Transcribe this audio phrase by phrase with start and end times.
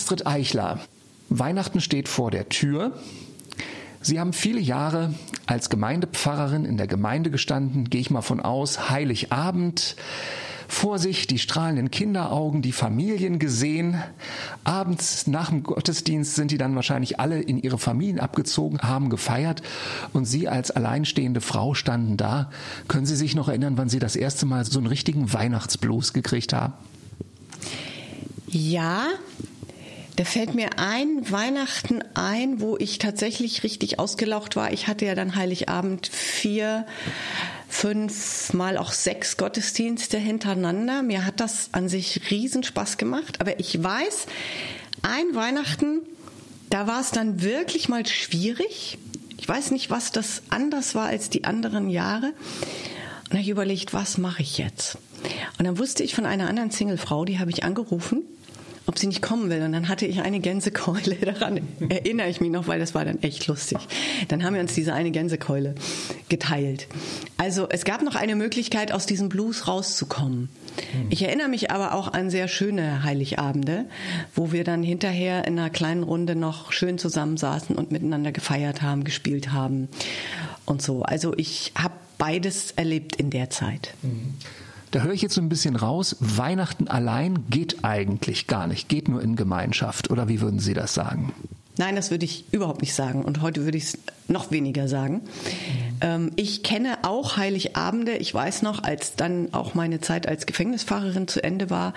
[0.00, 0.78] Astrid Eichler.
[1.28, 2.92] Weihnachten steht vor der Tür.
[4.00, 5.12] Sie haben viele Jahre
[5.44, 9.96] als Gemeindepfarrerin in der Gemeinde gestanden, gehe ich mal von aus, Heiligabend.
[10.68, 14.02] Vor sich die strahlenden Kinderaugen, die Familien gesehen.
[14.64, 19.60] Abends nach dem Gottesdienst sind die dann wahrscheinlich alle in ihre Familien abgezogen, haben gefeiert
[20.14, 22.50] und Sie als alleinstehende Frau standen da.
[22.88, 26.54] Können Sie sich noch erinnern, wann Sie das erste Mal so einen richtigen Weihnachtsblues gekriegt
[26.54, 26.72] haben?
[28.48, 29.04] Ja,
[30.20, 34.70] da fällt mir ein Weihnachten ein, wo ich tatsächlich richtig ausgelaucht war.
[34.70, 36.84] Ich hatte ja dann Heiligabend vier,
[37.70, 41.02] fünf, mal auch sechs Gottesdienste hintereinander.
[41.02, 43.40] Mir hat das an sich riesen Spaß gemacht.
[43.40, 44.26] Aber ich weiß,
[45.00, 46.02] ein Weihnachten,
[46.68, 48.98] da war es dann wirklich mal schwierig.
[49.38, 52.34] Ich weiß nicht, was das anders war als die anderen Jahre.
[53.24, 54.98] Und habe ich überlegt, was mache ich jetzt?
[55.58, 58.22] Und dann wusste ich von einer anderen Singlefrau, die habe ich angerufen
[58.86, 59.62] ob sie nicht kommen will.
[59.62, 61.14] Und dann hatte ich eine Gänsekeule.
[61.20, 63.78] Daran erinnere ich mich noch, weil das war dann echt lustig.
[64.28, 65.74] Dann haben wir uns diese eine Gänsekeule
[66.28, 66.86] geteilt.
[67.36, 70.48] Also es gab noch eine Möglichkeit, aus diesem Blues rauszukommen.
[70.92, 71.06] Hm.
[71.10, 73.86] Ich erinnere mich aber auch an sehr schöne Heiligabende,
[74.34, 79.04] wo wir dann hinterher in einer kleinen Runde noch schön zusammensaßen und miteinander gefeiert haben,
[79.04, 79.88] gespielt haben
[80.64, 81.02] und so.
[81.02, 83.94] Also ich habe beides erlebt in der Zeit.
[84.02, 84.34] Mhm.
[84.90, 89.08] Da höre ich jetzt so ein bisschen raus, Weihnachten allein geht eigentlich gar nicht, geht
[89.08, 90.10] nur in Gemeinschaft.
[90.10, 91.32] Oder wie würden Sie das sagen?
[91.76, 93.24] Nein, das würde ich überhaupt nicht sagen.
[93.24, 95.22] Und heute würde ich es noch weniger sagen.
[96.00, 98.16] Ähm, ich kenne auch Heiligabende.
[98.16, 101.94] Ich weiß noch, als dann auch meine Zeit als Gefängnisfahrerin zu Ende war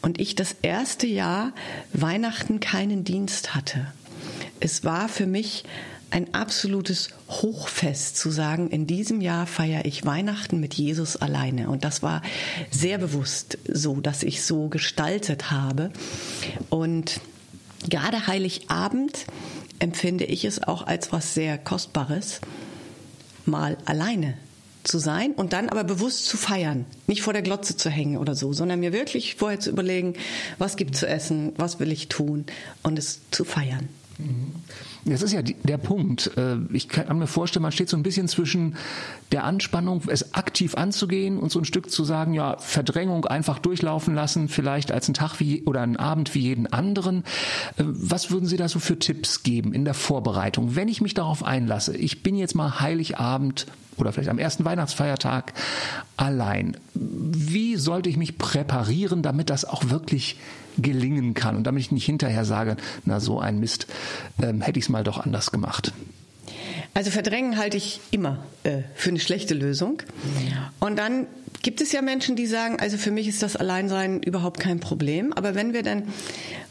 [0.00, 1.52] und ich das erste Jahr
[1.92, 3.88] Weihnachten keinen Dienst hatte.
[4.60, 5.64] Es war für mich
[6.10, 11.68] ein absolutes Hochfest zu sagen, in diesem Jahr feiere ich Weihnachten mit Jesus alleine.
[11.68, 12.22] Und das war
[12.70, 15.90] sehr bewusst so, dass ich so gestaltet habe.
[16.70, 17.20] Und
[17.88, 19.26] gerade Heiligabend
[19.78, 22.40] empfinde ich es auch als was sehr Kostbares,
[23.44, 24.34] mal alleine
[24.84, 28.34] zu sein und dann aber bewusst zu feiern, nicht vor der Glotze zu hängen oder
[28.34, 30.14] so, sondern mir wirklich vorher zu überlegen,
[30.58, 32.46] was gibt zu essen, was will ich tun
[32.82, 33.88] und es zu feiern.
[35.04, 36.32] Das ist ja der Punkt.
[36.36, 38.76] Äh, ich kann mir vorstellen, man steht so ein bisschen zwischen
[39.30, 44.14] der Anspannung, es aktiv anzugehen und so ein Stück zu sagen, ja, Verdrängung einfach durchlaufen
[44.14, 47.24] lassen, vielleicht als ein Tag wie oder einen Abend wie jeden anderen.
[47.76, 51.14] Äh, was würden Sie da so für Tipps geben in der Vorbereitung, wenn ich mich
[51.14, 51.96] darauf einlasse?
[51.96, 53.66] Ich bin jetzt mal Heiligabend
[53.98, 55.52] oder vielleicht am ersten Weihnachtsfeiertag
[56.16, 56.76] allein.
[56.94, 60.36] Wie sollte ich mich präparieren, damit das auch wirklich
[60.78, 63.86] gelingen kann und damit ich nicht hinterher sage, na so ein Mist,
[64.42, 65.92] ähm, hätte ich es mal doch anders gemacht.
[66.94, 70.02] Also verdrängen halte ich immer äh, für eine schlechte Lösung.
[70.80, 71.26] Und dann
[71.62, 75.32] gibt es ja Menschen, die sagen, also für mich ist das Alleinsein überhaupt kein Problem.
[75.34, 76.04] Aber wenn wir dann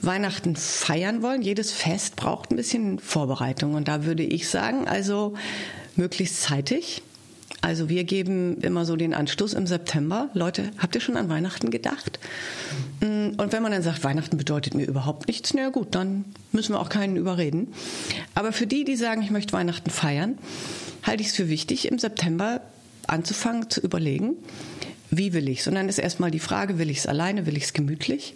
[0.01, 3.75] Weihnachten feiern wollen, jedes Fest braucht ein bisschen Vorbereitung.
[3.75, 5.35] Und da würde ich sagen, also
[5.95, 7.03] möglichst zeitig
[7.61, 10.29] also wir geben immer so den Anstoß im September.
[10.33, 12.19] Leute, habt ihr schon an Weihnachten gedacht?
[13.01, 16.73] Mm, und wenn man dann sagt, Weihnachten bedeutet mir überhaupt nichts, na gut, dann müssen
[16.73, 17.73] wir auch keinen überreden.
[18.35, 20.37] Aber für die, die sagen, ich möchte Weihnachten feiern,
[21.03, 22.61] halte ich es für wichtig, im September
[23.07, 24.35] anzufangen zu überlegen,
[25.11, 25.67] wie will ich es?
[25.67, 28.33] Und dann ist erstmal die Frage, will ich es alleine, will ich es gemütlich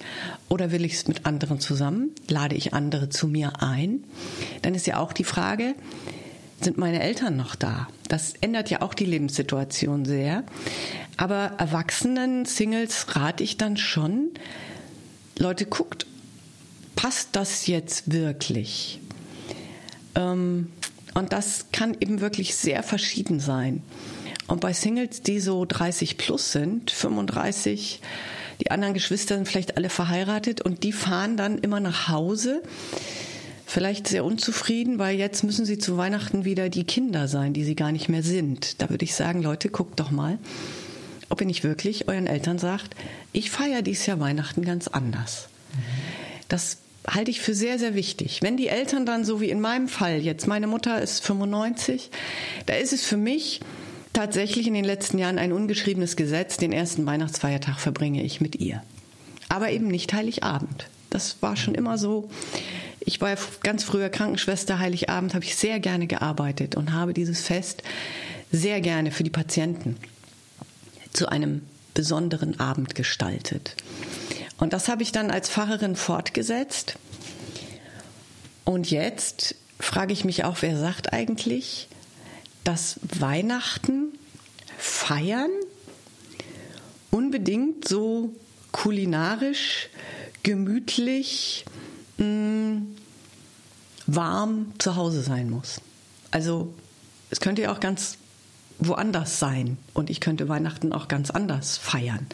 [0.47, 2.12] oder will ich es mit anderen zusammen?
[2.29, 4.03] Lade ich andere zu mir ein?
[4.62, 5.75] Dann ist ja auch die Frage,
[6.64, 7.88] sind meine Eltern noch da?
[8.08, 10.44] Das ändert ja auch die Lebenssituation sehr.
[11.18, 14.30] Aber erwachsenen Singles rate ich dann schon,
[15.38, 16.06] Leute, guckt,
[16.96, 19.00] passt das jetzt wirklich?
[20.16, 20.72] Ähm,
[21.14, 23.84] und das kann eben wirklich sehr verschieden sein.
[24.47, 28.02] Und bei Singles, die so 30 plus sind, 35,
[28.62, 32.62] die anderen Geschwister sind vielleicht alle verheiratet und die fahren dann immer nach Hause
[33.69, 37.75] vielleicht sehr unzufrieden, weil jetzt müssen sie zu Weihnachten wieder die Kinder sein, die sie
[37.75, 38.81] gar nicht mehr sind.
[38.81, 40.40] Da würde ich sagen, Leute, guckt doch mal,
[41.30, 42.96] ob ihr nicht wirklich euren Eltern sagt,
[43.31, 45.50] ich feiere dieses Jahr Weihnachten ganz anders.
[46.47, 48.41] Das halte ich für sehr, sehr wichtig.
[48.41, 52.09] Wenn die Eltern dann, so wie in meinem Fall jetzt, meine Mutter ist 95,
[52.66, 53.59] da ist es für mich
[54.14, 58.82] tatsächlich in den letzten Jahren ein ungeschriebenes Gesetz, den ersten Weihnachtsfeiertag verbringe ich mit ihr.
[59.47, 60.88] Aber eben nicht Heiligabend.
[61.11, 62.29] Das war schon immer so.
[63.09, 67.82] Ich war ganz früher Krankenschwester, Heiligabend habe ich sehr gerne gearbeitet und habe dieses Fest
[68.52, 69.97] sehr gerne für die Patienten
[71.11, 71.64] zu einem
[71.96, 73.76] besonderen Abend gestaltet.
[74.59, 77.00] Und das habe ich dann als Pfarrerin fortgesetzt.
[78.64, 81.88] Und jetzt frage ich mich auch, wer sagt eigentlich,
[82.64, 84.09] dass Weihnachten
[84.78, 85.50] feiern
[87.09, 88.35] unbedingt so
[88.72, 89.90] kulinarisch,
[90.44, 91.66] gemütlich,
[92.20, 92.98] mh,
[94.16, 95.82] warm zu Hause sein muss.
[96.32, 96.73] Also
[97.29, 98.17] es könnte ja auch ganz
[98.79, 102.28] woanders sein und ich könnte Weihnachten auch ganz anders feiern.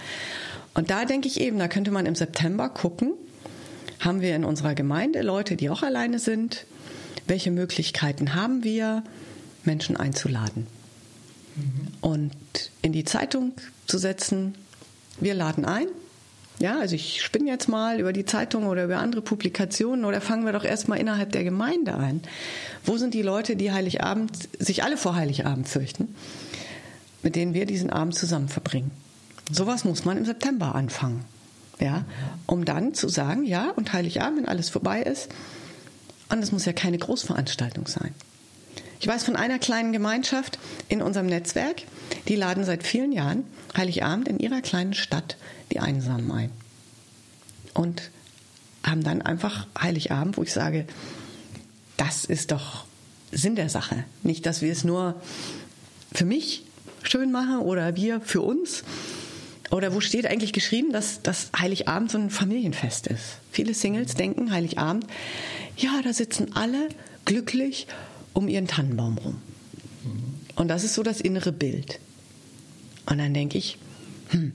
[0.73, 3.13] Und da denke ich eben, da könnte man im September gucken,
[3.99, 6.65] haben wir in unserer Gemeinde Leute, die auch alleine sind?
[7.27, 9.03] Welche Möglichkeiten haben wir,
[9.63, 10.67] Menschen einzuladen?
[11.55, 11.87] Mhm.
[12.01, 13.53] Und in die Zeitung
[13.87, 14.55] zu setzen,
[15.19, 15.87] wir laden ein.
[16.65, 20.47] Ja, also ich spinne jetzt mal über die Zeitung oder über andere Publikationen oder fangen
[20.47, 22.21] wir doch erstmal innerhalb der Gemeinde ein.
[22.83, 26.15] Wo sind die Leute, die Heiligabend, sich alle vor Heiligabend fürchten,
[27.21, 28.89] mit denen wir diesen Abend zusammen verbringen?
[29.51, 31.23] Sowas muss man im September anfangen.
[31.79, 32.03] Ja,
[32.47, 35.29] um dann zu sagen, ja, und Heiligabend, wenn alles vorbei ist,
[36.29, 38.15] und es muss ja keine Großveranstaltung sein.
[38.99, 40.57] Ich weiß von einer kleinen Gemeinschaft
[40.89, 41.83] in unserem Netzwerk,
[42.27, 43.43] die laden seit vielen Jahren
[43.77, 45.37] Heiligabend in ihrer kleinen Stadt
[45.75, 46.51] die Einsamen ein.
[47.73, 48.09] Und
[48.83, 50.85] haben dann einfach Heiligabend, wo ich sage,
[51.97, 52.85] das ist doch
[53.31, 54.05] Sinn der Sache.
[54.23, 55.21] Nicht, dass wir es nur
[56.13, 56.63] für mich
[57.03, 58.83] schön machen oder wir für uns.
[59.71, 63.39] Oder wo steht eigentlich geschrieben, dass das Heiligabend so ein Familienfest ist?
[63.51, 65.05] Viele Singles denken Heiligabend,
[65.75, 66.87] ja, da sitzen alle
[67.25, 67.87] glücklich
[68.33, 69.41] um ihren Tannenbaum rum.
[70.55, 71.99] Und das ist so das innere Bild.
[73.07, 73.77] Und dann denke ich,
[74.29, 74.53] hm,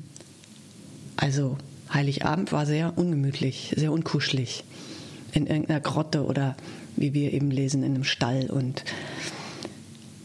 [1.21, 1.57] also
[1.93, 4.65] Heiligabend war sehr ungemütlich, sehr unkuschelig.
[5.33, 6.57] In irgendeiner Grotte oder
[6.97, 8.85] wie wir eben lesen, in einem Stall und,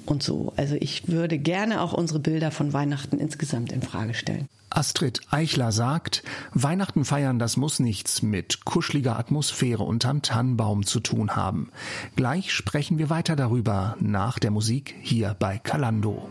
[0.06, 0.54] und so.
[0.56, 4.48] Also ich würde gerne auch unsere Bilder von Weihnachten insgesamt in Frage stellen.
[4.70, 11.36] Astrid Eichler sagt, Weihnachten feiern, das muss nichts mit kuscheliger Atmosphäre unterm Tannenbaum zu tun
[11.36, 11.70] haben.
[12.16, 16.30] Gleich sprechen wir weiter darüber nach der Musik hier bei Kalando.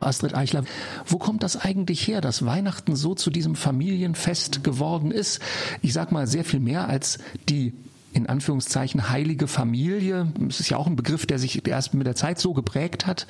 [0.00, 0.64] Astrid Eichler,
[1.06, 5.40] wo kommt das eigentlich her, dass Weihnachten so zu diesem Familienfest geworden ist?
[5.82, 7.18] Ich sag mal sehr viel mehr als
[7.48, 7.72] die
[8.14, 12.14] in Anführungszeichen heilige Familie, das ist ja auch ein Begriff, der sich erst mit der
[12.14, 13.26] Zeit so geprägt hat,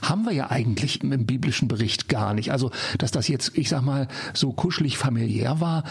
[0.00, 2.50] haben wir ja eigentlich im biblischen Bericht gar nicht.
[2.50, 5.84] Also, dass das jetzt, ich sag mal, so kuschelig familiär war,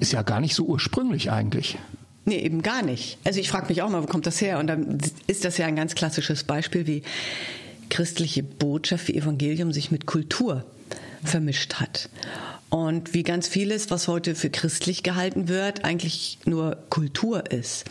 [0.00, 1.76] ist ja gar nicht so ursprünglich eigentlich.
[2.24, 3.18] Nee, eben gar nicht.
[3.24, 4.58] Also ich frage mich auch mal, wo kommt das her?
[4.58, 7.02] Und dann ist das ja ein ganz klassisches Beispiel, wie
[7.90, 10.64] christliche Botschaft, wie Evangelium sich mit Kultur
[11.24, 12.08] vermischt hat.
[12.68, 17.84] Und wie ganz vieles, was heute für christlich gehalten wird, eigentlich nur Kultur ist.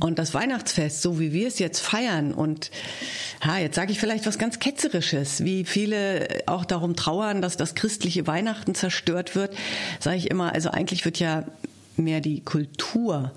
[0.00, 2.72] Und das Weihnachtsfest, so wie wir es jetzt feiern und
[3.40, 7.76] ha, jetzt sage ich vielleicht was ganz Ketzerisches, wie viele auch darum trauern, dass das
[7.76, 9.56] christliche Weihnachten zerstört wird,
[10.00, 11.44] sage ich immer, also eigentlich wird ja
[11.96, 13.32] mehr die Kultur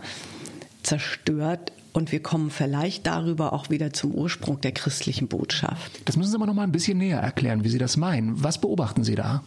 [0.82, 6.02] zerstört und wir kommen vielleicht darüber auch wieder zum Ursprung der christlichen Botschaft.
[6.06, 8.44] Das müssen Sie aber noch mal ein bisschen näher erklären, wie Sie das meinen.
[8.44, 9.44] Was beobachten Sie da?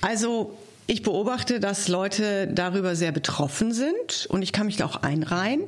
[0.00, 0.56] Also
[0.88, 5.62] ich beobachte, dass Leute darüber sehr betroffen sind und ich kann mich da auch einreihen,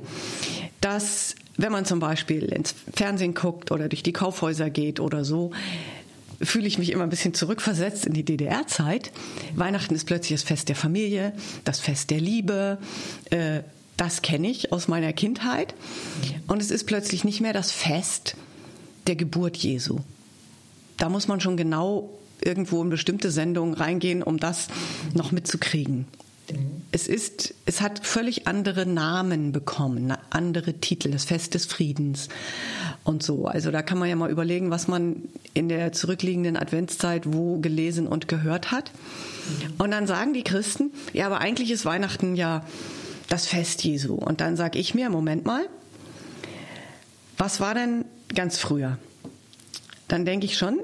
[0.81, 5.51] dass wenn man zum Beispiel ins Fernsehen guckt oder durch die Kaufhäuser geht oder so,
[6.41, 9.11] fühle ich mich immer ein bisschen zurückversetzt in die DDR-Zeit.
[9.57, 11.33] Weihnachten ist plötzlich das Fest der Familie,
[11.65, 12.79] das Fest der Liebe.
[13.31, 13.63] Äh,
[13.99, 15.75] das kenne ich aus meiner Kindheit.
[16.47, 18.37] Und es ist plötzlich nicht mehr das Fest
[19.07, 19.99] der Geburt Jesu.
[20.97, 24.69] Da muss man schon genau irgendwo in bestimmte Sendungen reingehen, um das
[25.15, 26.07] noch mitzukriegen.
[26.93, 32.29] Es ist, es hat völlig andere Namen bekommen, andere Titel, das Fest des Friedens
[33.05, 33.47] und so.
[33.47, 38.07] Also da kann man ja mal überlegen, was man in der zurückliegenden Adventszeit wo gelesen
[38.07, 38.93] und gehört hat.
[39.77, 42.65] Und dann sagen die Christen, ja, aber eigentlich ist Weihnachten ja
[43.29, 44.15] das Fest Jesu.
[44.15, 45.67] Und dann sage ich mir, Moment mal,
[47.37, 48.05] was war denn
[48.35, 48.99] ganz früher?
[50.09, 50.81] Dann denke ich schon,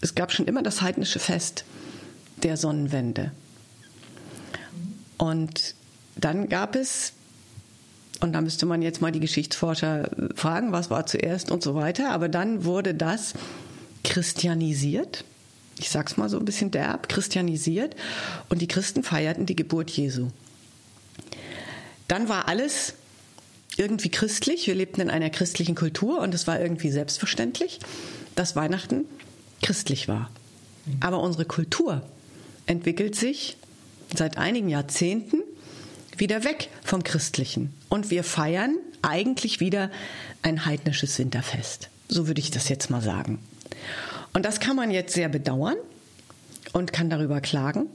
[0.00, 1.64] es gab schon immer das heidnische Fest
[2.42, 3.32] der Sonnenwende.
[5.16, 5.74] Und
[6.16, 7.12] dann gab es,
[8.20, 12.10] und da müsste man jetzt mal die Geschichtsforscher fragen, was war zuerst und so weiter,
[12.10, 13.34] aber dann wurde das
[14.02, 15.24] christianisiert.
[15.78, 17.96] Ich sag's mal so ein bisschen derb, christianisiert.
[18.48, 20.28] Und die Christen feierten die Geburt Jesu.
[22.08, 22.94] Dann war alles
[23.76, 24.66] irgendwie christlich.
[24.66, 27.80] Wir lebten in einer christlichen Kultur und es war irgendwie selbstverständlich,
[28.34, 29.04] dass Weihnachten
[29.62, 30.30] christlich war.
[31.00, 32.02] Aber unsere Kultur
[32.66, 33.56] entwickelt sich
[34.14, 35.42] seit einigen Jahrzehnten
[36.16, 37.72] wieder weg vom Christlichen.
[37.88, 39.90] Und wir feiern eigentlich wieder
[40.42, 41.88] ein heidnisches Winterfest.
[42.08, 43.38] So würde ich das jetzt mal sagen.
[44.32, 45.76] Und das kann man jetzt sehr bedauern
[46.72, 47.86] und kann darüber klagen.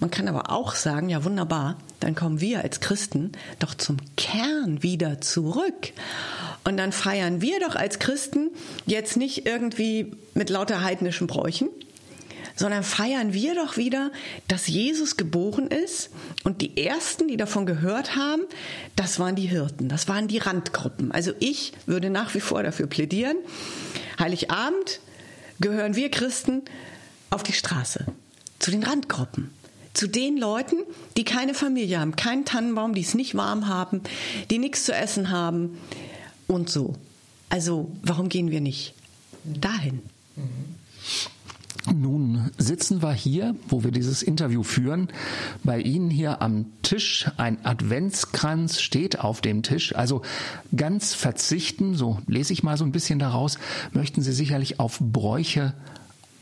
[0.00, 4.82] Man kann aber auch sagen, ja wunderbar, dann kommen wir als Christen doch zum Kern
[4.82, 5.92] wieder zurück.
[6.64, 8.50] Und dann feiern wir doch als Christen
[8.86, 11.68] jetzt nicht irgendwie mit lauter heidnischen Bräuchen,
[12.56, 14.10] sondern feiern wir doch wieder,
[14.48, 16.10] dass Jesus geboren ist
[16.44, 18.42] und die ersten, die davon gehört haben,
[18.96, 21.12] das waren die Hirten, das waren die Randgruppen.
[21.12, 23.36] Also ich würde nach wie vor dafür plädieren,
[24.18, 25.00] Heiligabend
[25.60, 26.62] gehören wir Christen
[27.28, 28.06] auf die Straße,
[28.58, 29.50] zu den Randgruppen
[29.94, 30.76] zu den Leuten,
[31.16, 34.02] die keine Familie haben, keinen Tannenbaum, die es nicht warm haben,
[34.50, 35.78] die nichts zu essen haben
[36.46, 36.94] und so.
[37.48, 38.94] Also warum gehen wir nicht
[39.44, 40.00] dahin?
[41.92, 45.08] Nun sitzen wir hier, wo wir dieses Interview führen.
[45.64, 49.94] Bei Ihnen hier am Tisch ein Adventskranz steht auf dem Tisch.
[49.94, 50.22] Also
[50.76, 53.58] ganz verzichten, so lese ich mal so ein bisschen daraus,
[53.92, 55.74] möchten Sie sicherlich auf Bräuche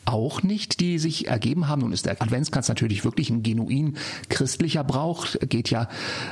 [0.08, 1.82] auch nicht, die sich ergeben haben.
[1.82, 3.96] Nun ist der Adventskranz natürlich wirklich ein genuin
[4.28, 5.88] christlicher Brauch, geht ja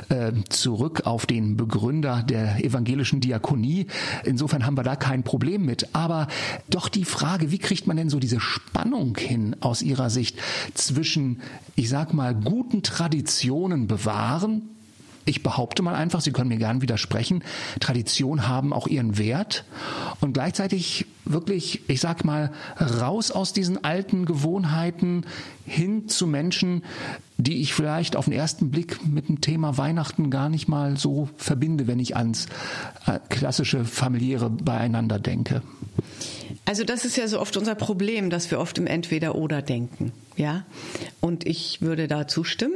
[0.09, 3.87] äh, zurück auf den Begründer der evangelischen Diakonie.
[4.25, 5.95] Insofern haben wir da kein Problem mit.
[5.95, 6.27] Aber
[6.69, 10.37] doch die Frage, wie kriegt man denn so diese Spannung hin aus Ihrer Sicht
[10.73, 11.41] zwischen,
[11.75, 14.76] ich sag mal, guten Traditionen bewahren,
[15.27, 17.43] ich behaupte mal einfach, Sie können mir gern widersprechen,
[17.79, 19.65] Traditionen haben auch ihren Wert
[20.21, 25.25] und gleichzeitig wirklich, ich sag mal, raus aus diesen alten Gewohnheiten
[25.65, 26.83] hin zu Menschen,
[27.37, 31.29] die ich vielleicht auf den ersten Blick mit dem Thema Weihnachten gar nicht mal so
[31.37, 32.47] verbinde, wenn ich ans
[33.05, 35.61] äh, klassische familiäre Beieinander denke.
[36.65, 40.65] Also das ist ja so oft unser Problem, dass wir oft im Entweder-Oder denken, ja.
[41.21, 42.75] Und ich würde da zustimmen.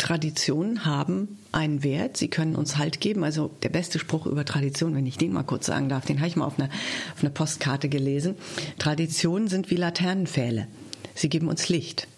[0.00, 3.22] Traditionen haben einen Wert, sie können uns Halt geben.
[3.22, 6.28] Also der beste Spruch über Tradition, wenn ich den mal kurz sagen darf, den habe
[6.28, 6.70] ich mal auf einer,
[7.14, 8.34] auf einer Postkarte gelesen.
[8.78, 10.66] Traditionen sind wie Laternenpfähle.
[11.14, 12.08] Sie geben uns Licht.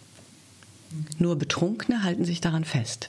[1.19, 3.09] Nur Betrunkene halten sich daran fest.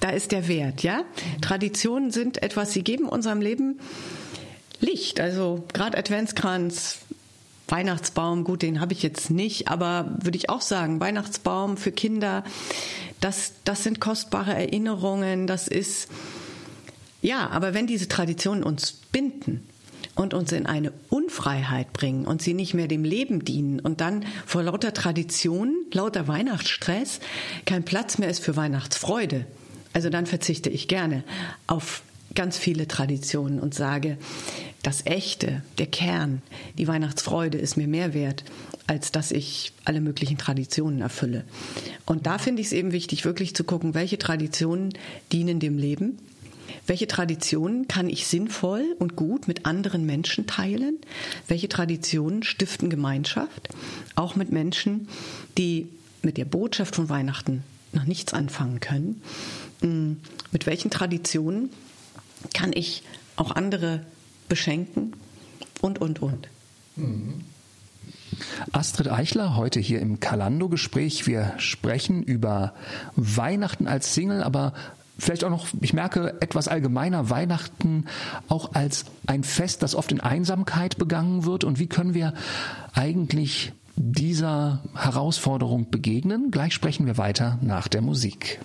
[0.00, 1.04] Da ist der Wert, ja?
[1.40, 3.80] Traditionen sind etwas, sie geben unserem Leben
[4.80, 5.20] Licht.
[5.20, 6.98] Also gerade Adventskranz,
[7.68, 12.44] Weihnachtsbaum, gut, den habe ich jetzt nicht, aber würde ich auch sagen, Weihnachtsbaum für Kinder,
[13.24, 16.08] das, das sind kostbare Erinnerungen, das ist,
[17.22, 19.66] ja, aber wenn diese Traditionen uns binden
[20.14, 24.26] und uns in eine Unfreiheit bringen und sie nicht mehr dem Leben dienen und dann
[24.44, 27.20] vor lauter Traditionen, lauter Weihnachtsstress
[27.64, 29.46] kein Platz mehr ist für Weihnachtsfreude,
[29.94, 31.24] also dann verzichte ich gerne
[31.66, 32.02] auf
[32.34, 34.18] ganz viele Traditionen und sage,
[34.84, 36.42] das Echte, der Kern,
[36.78, 38.44] die Weihnachtsfreude ist mir mehr wert,
[38.86, 41.44] als dass ich alle möglichen Traditionen erfülle.
[42.04, 44.92] Und da finde ich es eben wichtig, wirklich zu gucken, welche Traditionen
[45.32, 46.18] dienen dem Leben,
[46.86, 50.98] welche Traditionen kann ich sinnvoll und gut mit anderen Menschen teilen?
[51.48, 53.68] Welche Traditionen stiften Gemeinschaft?
[54.16, 55.08] Auch mit Menschen,
[55.56, 55.88] die
[56.22, 57.62] mit der Botschaft von Weihnachten
[57.92, 59.22] noch nichts anfangen können.
[59.80, 60.20] Hm,
[60.52, 61.70] mit welchen Traditionen
[62.52, 63.02] kann ich
[63.36, 64.04] auch andere
[64.48, 65.14] beschenken
[65.80, 66.48] und, und, und.
[68.72, 71.26] Astrid Eichler, heute hier im Kalando-Gespräch.
[71.26, 72.74] Wir sprechen über
[73.16, 74.72] Weihnachten als Single, aber
[75.18, 78.06] vielleicht auch noch, ich merke, etwas allgemeiner Weihnachten
[78.48, 81.64] auch als ein Fest, das oft in Einsamkeit begangen wird.
[81.64, 82.34] Und wie können wir
[82.94, 86.50] eigentlich dieser Herausforderung begegnen?
[86.50, 88.60] Gleich sprechen wir weiter nach der Musik.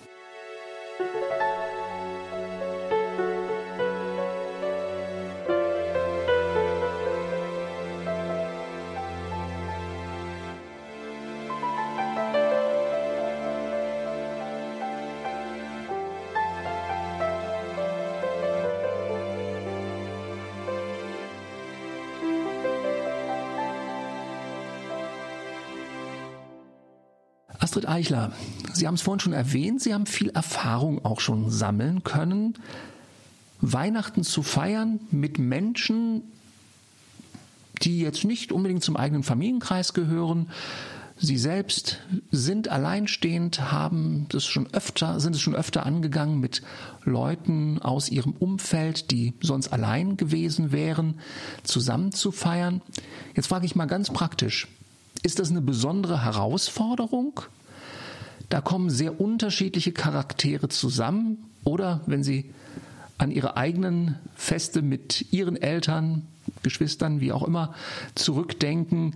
[27.90, 28.32] Eichler,
[28.72, 32.54] Sie haben es vorhin schon erwähnt, Sie haben viel Erfahrung auch schon sammeln können.
[33.60, 36.22] Weihnachten zu feiern mit Menschen,
[37.82, 40.48] die jetzt nicht unbedingt zum eigenen Familienkreis gehören.
[41.16, 41.98] Sie selbst
[42.30, 46.62] sind alleinstehend, haben das schon öfter, sind es schon öfter angegangen mit
[47.04, 51.20] Leuten aus ihrem Umfeld, die sonst allein gewesen wären,
[51.62, 52.80] zusammen zu feiern.
[53.34, 54.68] Jetzt frage ich mal ganz praktisch.
[55.22, 57.42] Ist das eine besondere Herausforderung?
[58.50, 61.38] Da kommen sehr unterschiedliche Charaktere zusammen.
[61.64, 62.52] Oder wenn Sie
[63.16, 66.26] an Ihre eigenen Feste mit Ihren Eltern,
[66.62, 67.74] Geschwistern, wie auch immer,
[68.14, 69.14] zurückdenken,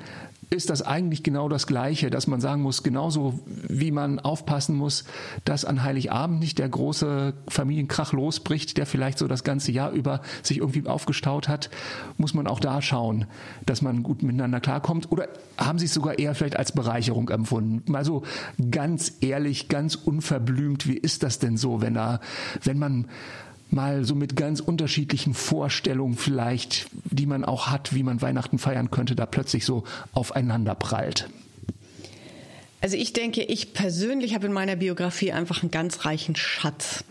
[0.51, 5.05] ist das eigentlich genau das Gleiche, dass man sagen muss, genauso wie man aufpassen muss,
[5.45, 10.21] dass an Heiligabend nicht der große Familienkrach losbricht, der vielleicht so das ganze Jahr über
[10.43, 11.71] sich irgendwie aufgestaut hat,
[12.17, 13.27] muss man auch da schauen,
[13.67, 15.11] dass man gut miteinander klarkommt.
[15.11, 17.91] Oder haben Sie es sogar eher vielleicht als Bereicherung empfunden?
[17.91, 18.23] Mal so
[18.71, 22.21] ganz ehrlich, ganz unverblümt, wie ist das denn so, wenn da,
[22.63, 23.07] wenn man
[23.71, 28.91] mal so mit ganz unterschiedlichen Vorstellungen vielleicht, die man auch hat, wie man Weihnachten feiern
[28.91, 31.29] könnte, da plötzlich so aufeinander prallt?
[32.81, 37.05] Also ich denke, ich persönlich habe in meiner Biografie einfach einen ganz reichen Schatz,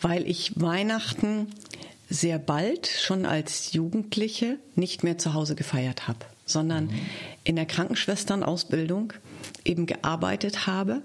[0.00, 1.46] weil ich Weihnachten
[2.08, 6.90] sehr bald schon als Jugendliche nicht mehr zu Hause gefeiert habe, sondern
[7.44, 9.12] in der Krankenschwesternausbildung
[9.64, 11.02] eben gearbeitet habe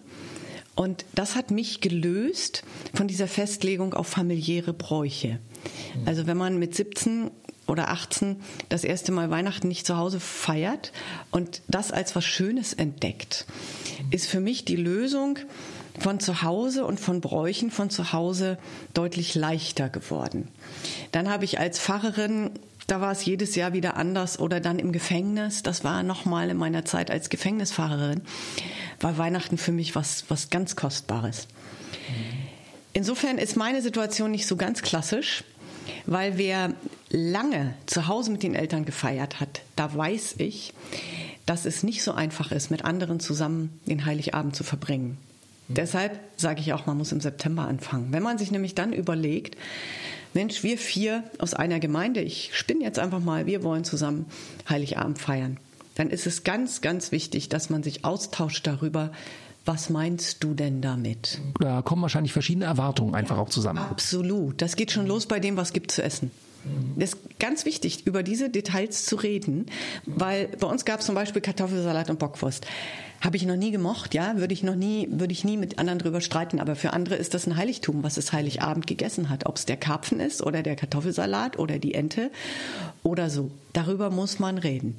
[0.81, 2.63] und das hat mich gelöst
[2.95, 5.37] von dieser Festlegung auf familiäre Bräuche.
[6.07, 7.29] Also wenn man mit 17
[7.67, 10.91] oder 18 das erste Mal Weihnachten nicht zu Hause feiert
[11.29, 13.45] und das als was Schönes entdeckt,
[14.09, 15.37] ist für mich die Lösung
[15.99, 18.57] von zu Hause und von Bräuchen von zu Hause
[18.95, 20.47] deutlich leichter geworden.
[21.11, 22.49] Dann habe ich als Pfarrerin
[22.87, 25.63] da war es jedes Jahr wieder anders oder dann im Gefängnis.
[25.63, 28.21] Das war nochmal in meiner Zeit als Gefängnisfahrerin
[29.01, 31.47] war Weihnachten für mich was, was ganz Kostbares.
[32.93, 35.43] Insofern ist meine Situation nicht so ganz klassisch,
[36.05, 36.73] weil wer
[37.09, 40.73] lange zu Hause mit den Eltern gefeiert hat, da weiß ich,
[41.45, 45.17] dass es nicht so einfach ist, mit anderen zusammen den Heiligabend zu verbringen.
[45.67, 45.73] Mhm.
[45.73, 48.11] Deshalb sage ich auch, man muss im September anfangen.
[48.11, 49.57] Wenn man sich nämlich dann überlegt,
[50.33, 54.25] Mensch, wir vier aus einer Gemeinde, ich spinne jetzt einfach mal, wir wollen zusammen
[54.69, 55.57] Heiligabend feiern
[56.01, 59.11] dann ist es ganz, ganz wichtig, dass man sich austauscht darüber,
[59.65, 61.39] was meinst du denn damit?
[61.59, 63.77] Da kommen wahrscheinlich verschiedene Erwartungen einfach auch zusammen.
[63.77, 64.59] Absolut.
[64.63, 66.31] Das geht schon los bei dem, was gibt zu essen.
[66.95, 69.67] Das ist ganz wichtig, über diese Details zu reden,
[70.07, 72.65] weil bei uns gab es zum Beispiel Kartoffelsalat und Bockwurst.
[73.19, 75.99] Habe ich noch nie gemocht, ja, würde ich noch nie, würde ich nie mit anderen
[75.99, 76.59] drüber streiten.
[76.59, 79.45] Aber für andere ist das ein Heiligtum, was es Heiligabend gegessen hat.
[79.45, 82.31] Ob es der Karpfen ist oder der Kartoffelsalat oder die Ente
[83.03, 83.51] oder so.
[83.73, 84.95] Darüber muss man reden.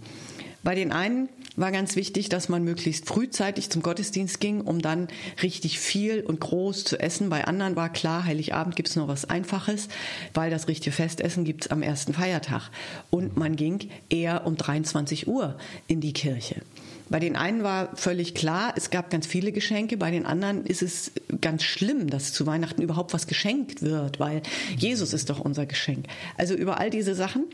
[0.63, 5.09] Bei den einen war ganz wichtig, dass man möglichst frühzeitig zum Gottesdienst ging, um dann
[5.43, 7.29] richtig viel und groß zu essen.
[7.31, 9.89] Bei anderen war klar, Heiligabend gibt's noch was Einfaches,
[10.35, 12.71] weil das richtige Festessen gibt's am ersten Feiertag.
[13.11, 15.57] Und man ging eher um 23 Uhr
[15.89, 16.63] in die Kirche.
[17.11, 20.81] Bei den einen war völlig klar, es gab ganz viele Geschenke, bei den anderen ist
[20.81, 24.41] es ganz schlimm, dass zu Weihnachten überhaupt was geschenkt wird, weil
[24.79, 26.07] Jesus ist doch unser Geschenk.
[26.39, 27.45] Also über all diese Sachen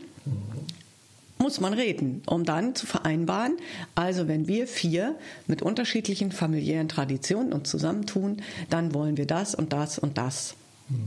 [1.41, 3.57] muss man reden, um dann zu vereinbaren,
[3.95, 5.15] also wenn wir vier
[5.47, 10.55] mit unterschiedlichen familiären Traditionen uns zusammentun, dann wollen wir das und das und das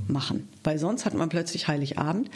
[0.09, 0.49] machen.
[0.64, 2.31] Weil sonst hat man plötzlich Heiligabend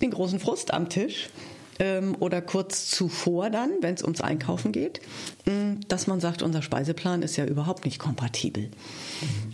[0.00, 1.30] den großen Frust am Tisch
[1.78, 4.98] ähm, oder kurz zuvor dann, wenn es ums Einkaufen geht,
[5.46, 8.70] äh, dass man sagt, unser Speiseplan ist ja überhaupt nicht kompatibel.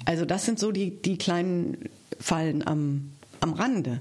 [0.06, 1.76] Also das sind so die, die kleinen
[2.18, 4.00] Fallen am, am Rande.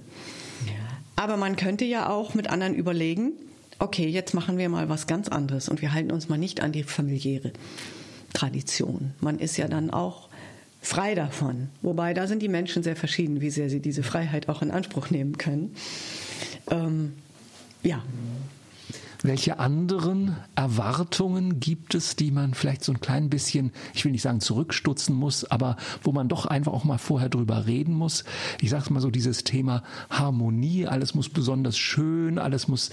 [1.18, 3.34] Aber man könnte ja auch mit anderen überlegen,
[3.80, 6.72] okay, jetzt machen wir mal was ganz anderes und wir halten uns mal nicht an
[6.72, 7.52] die familiäre
[8.34, 9.14] Tradition.
[9.20, 10.30] Man ist ja dann auch
[10.82, 11.70] frei davon.
[11.82, 15.10] Wobei da sind die Menschen sehr verschieden, wie sehr sie diese Freiheit auch in Anspruch
[15.10, 15.76] nehmen können.
[16.70, 17.14] Ähm,
[17.84, 18.04] ja.
[19.26, 24.22] Welche anderen Erwartungen gibt es, die man vielleicht so ein klein bisschen, ich will nicht
[24.22, 28.24] sagen zurückstutzen muss, aber wo man doch einfach auch mal vorher drüber reden muss?
[28.62, 32.92] Ich sage mal so dieses Thema Harmonie, alles muss besonders schön, alles muss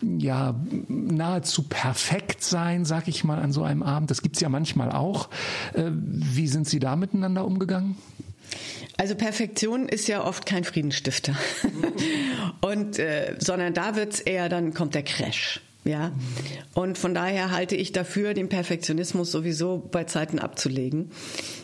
[0.00, 0.54] ja
[0.88, 4.10] nahezu perfekt sein, sag ich mal, an so einem Abend.
[4.10, 5.28] Das gibt's ja manchmal auch.
[5.74, 7.96] Äh, wie sind Sie da miteinander umgegangen?
[8.96, 11.34] Also Perfektion ist ja oft kein Friedensstifter.
[12.62, 15.60] Und äh, sondern da wird's eher, dann kommt der Crash.
[15.84, 16.12] Ja.
[16.72, 21.10] Und von daher halte ich dafür, den Perfektionismus sowieso bei Zeiten abzulegen,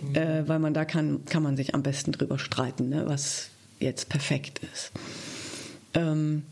[0.02, 0.14] mhm.
[0.14, 4.11] äh, weil man da kann, kann man sich am besten drüber streiten, ne, was jetzt
[4.11, 4.92] perfekt ist.
[5.94, 6.42] Ähm,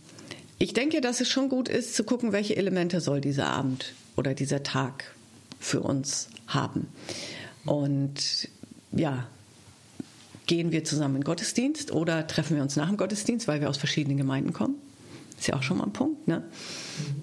[0.58, 4.34] ich denke, dass es schon gut ist, zu gucken, welche Elemente soll dieser Abend oder
[4.34, 5.14] dieser Tag
[5.60, 6.88] für uns haben.
[7.64, 8.48] Und
[8.92, 9.26] ja,
[10.46, 13.68] gehen wir zusammen in den Gottesdienst oder treffen wir uns nach dem Gottesdienst, weil wir
[13.68, 14.76] aus verschiedenen Gemeinden kommen?
[15.38, 16.42] Ist ja auch schon mal ein Punkt, ne?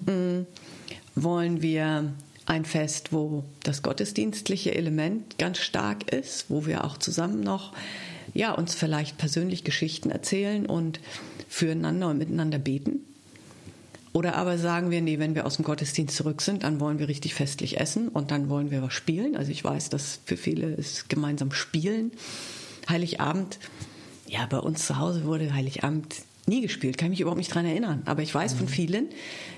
[0.06, 0.46] Mhm.
[1.14, 2.12] Wollen wir
[2.46, 7.72] ein Fest, wo das gottesdienstliche Element ganz stark ist, wo wir auch zusammen noch
[8.34, 11.00] ja, uns vielleicht persönlich Geschichten erzählen und
[11.48, 13.00] füreinander und miteinander beten?
[14.12, 17.08] Oder aber sagen wir, nee, wenn wir aus dem Gottesdienst zurück sind, dann wollen wir
[17.08, 19.36] richtig festlich essen und dann wollen wir was spielen.
[19.36, 22.12] Also ich weiß, dass für viele ist gemeinsam spielen.
[22.88, 23.58] Heiligabend,
[24.26, 26.14] ja, bei uns zu Hause wurde Heiligabend
[26.46, 28.02] nie gespielt, kann mich überhaupt nicht dran erinnern.
[28.06, 29.08] Aber ich weiß von vielen,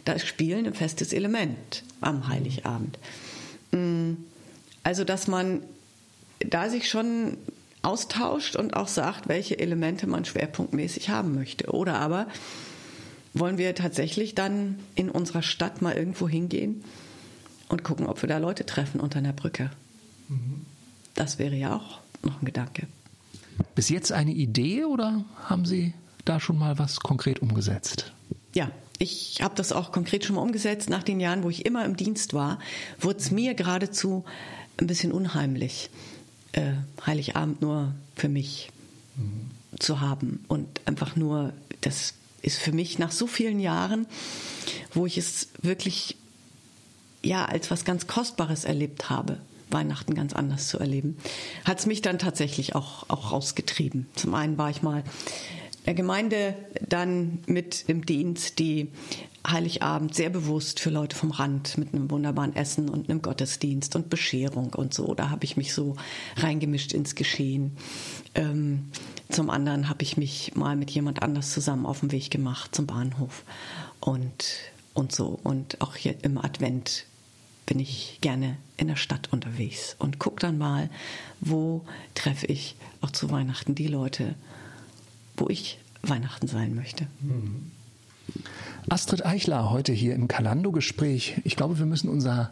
[0.05, 2.99] da ist Spielen ein festes Element am Heiligabend.
[3.73, 4.13] Mm,
[4.83, 5.63] also, dass man
[6.41, 7.37] da sich schon
[7.83, 11.71] austauscht und auch sagt, welche Elemente man schwerpunktmäßig haben möchte.
[11.73, 12.27] Oder aber
[13.35, 16.83] wollen wir tatsächlich dann in unserer Stadt mal irgendwo hingehen
[17.69, 19.71] und gucken, ob wir da Leute treffen unter einer Brücke.
[20.29, 20.65] Mhm.
[21.15, 22.87] Das wäre ja auch noch ein Gedanke.
[23.75, 25.93] Bis jetzt eine Idee oder haben Sie
[26.29, 28.13] da schon mal was konkret umgesetzt?
[28.55, 30.91] Ja, ich habe das auch konkret schon mal umgesetzt.
[30.91, 32.59] Nach den Jahren, wo ich immer im Dienst war,
[33.01, 34.25] wurde es mir geradezu
[34.77, 35.91] ein bisschen unheimlich,
[36.53, 36.73] äh,
[37.05, 38.71] Heiligabend nur für mich
[39.17, 39.79] mhm.
[39.79, 44.07] zu haben und einfach nur, das ist für mich nach so vielen Jahren,
[44.93, 46.17] wo ich es wirklich
[47.23, 49.39] ja als was ganz Kostbares erlebt habe,
[49.71, 51.19] Weihnachten ganz anders zu erleben,
[51.65, 54.07] hat es mich dann tatsächlich auch, auch rausgetrieben.
[54.15, 55.05] Zum einen war ich mal
[55.89, 56.55] der Gemeinde
[56.87, 58.93] dann mit im Dienst, die
[59.47, 64.11] Heiligabend sehr bewusst für Leute vom Rand mit einem wunderbaren Essen und einem Gottesdienst und
[64.11, 65.15] Bescherung und so.
[65.15, 65.97] Da habe ich mich so
[66.37, 67.79] reingemischt ins Geschehen.
[68.35, 68.91] Ähm,
[69.31, 72.87] zum anderen habe ich mich mal mit jemand anders zusammen auf den Weg gemacht zum
[72.87, 73.45] Bahnhof
[74.01, 74.45] und,
[74.93, 75.41] und so.
[75.43, 77.07] Und auch hier im Advent
[77.65, 80.91] bin ich gerne in der Stadt unterwegs und gucke dann mal,
[81.41, 84.35] wo treffe ich auch zu Weihnachten die Leute,
[85.41, 87.07] wo ich Weihnachten sein möchte.
[87.21, 87.73] Mhm.
[88.89, 91.41] Astrid Eichler heute hier im Kalando-Gespräch.
[91.45, 92.51] Ich glaube, wir müssen unser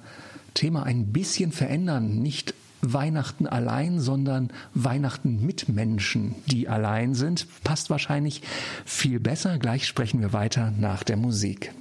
[0.55, 2.21] Thema ein bisschen verändern.
[2.21, 7.47] Nicht Weihnachten allein, sondern Weihnachten mit Menschen, die allein sind.
[7.65, 8.43] Passt wahrscheinlich
[8.85, 9.59] viel besser.
[9.59, 11.73] Gleich sprechen wir weiter nach der Musik.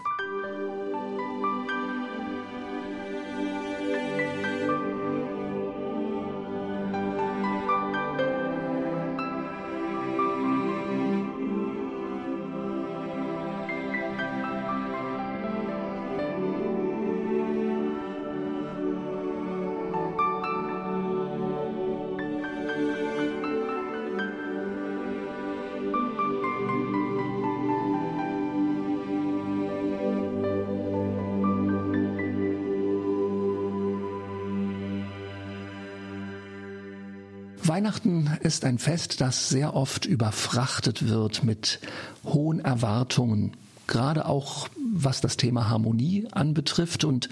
[37.67, 41.80] Weihnachten ist ein Fest, das sehr oft überfrachtet wird mit
[42.23, 43.54] hohen Erwartungen,
[43.88, 47.04] gerade auch was das Thema Harmonie anbetrifft.
[47.04, 47.30] Und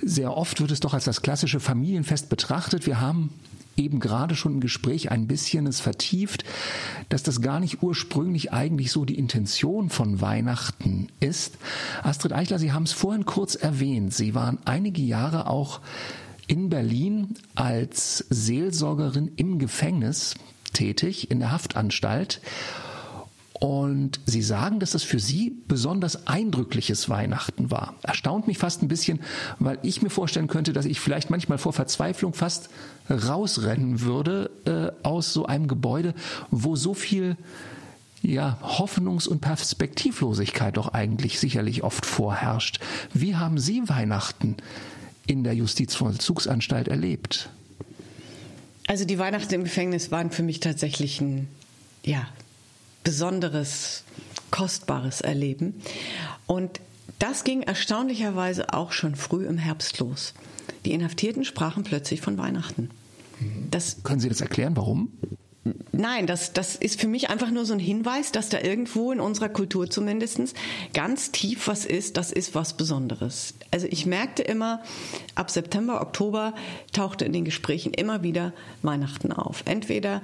[0.00, 2.86] sehr oft wird es doch als das klassische Familienfest betrachtet.
[2.86, 3.30] Wir haben
[3.76, 6.44] eben gerade schon im Gespräch ein bisschen es vertieft,
[7.08, 11.58] dass das gar nicht ursprünglich eigentlich so die Intention von Weihnachten ist.
[12.02, 14.14] Astrid Eichler, Sie haben es vorhin kurz erwähnt.
[14.14, 15.80] Sie waren einige Jahre auch
[16.46, 20.34] in Berlin als Seelsorgerin im Gefängnis
[20.72, 22.40] tätig, in der Haftanstalt.
[23.58, 27.94] Und Sie sagen, dass es für Sie besonders eindrückliches Weihnachten war.
[28.02, 29.20] Erstaunt mich fast ein bisschen,
[29.58, 32.68] weil ich mir vorstellen könnte, dass ich vielleicht manchmal vor Verzweiflung fast
[33.08, 36.12] rausrennen würde äh, aus so einem Gebäude,
[36.50, 37.36] wo so viel
[38.20, 42.80] ja, Hoffnungs- und Perspektivlosigkeit doch eigentlich sicherlich oft vorherrscht.
[43.14, 44.56] Wie haben Sie Weihnachten
[45.26, 47.50] in der Justizvollzugsanstalt erlebt?
[48.86, 51.48] Also die Weihnachten im Gefängnis waren für mich tatsächlich ein
[52.04, 52.28] ja,
[53.02, 54.04] besonderes,
[54.50, 55.74] kostbares Erleben.
[56.46, 56.80] Und
[57.18, 60.34] das ging erstaunlicherweise auch schon früh im Herbst los.
[60.84, 62.90] Die Inhaftierten sprachen plötzlich von Weihnachten.
[63.70, 65.10] Das Können Sie das erklären, warum?
[65.92, 69.20] Nein, das, das ist für mich einfach nur so ein Hinweis, dass da irgendwo in
[69.20, 70.54] unserer Kultur zumindest
[70.92, 73.54] ganz tief was ist, das ist was Besonderes.
[73.70, 74.82] Also ich merkte immer,
[75.34, 76.54] ab September, Oktober
[76.92, 78.52] tauchte in den Gesprächen immer wieder
[78.82, 79.62] Weihnachten auf.
[79.64, 80.22] Entweder,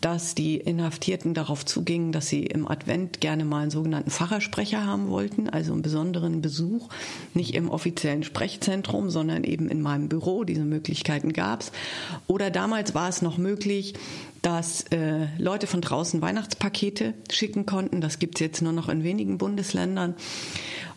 [0.00, 5.08] dass die Inhaftierten darauf zugingen, dass sie im Advent gerne mal einen sogenannten Pfarrersprecher haben
[5.08, 6.88] wollten, also einen besonderen Besuch,
[7.34, 10.44] nicht im offiziellen Sprechzentrum, sondern eben in meinem Büro.
[10.44, 11.72] Diese Möglichkeiten gab es.
[12.26, 13.94] Oder damals war es noch möglich,
[14.42, 18.00] dass äh, Leute von draußen Weihnachtspakete schicken konnten.
[18.00, 20.14] Das gibt's jetzt nur noch in wenigen Bundesländern.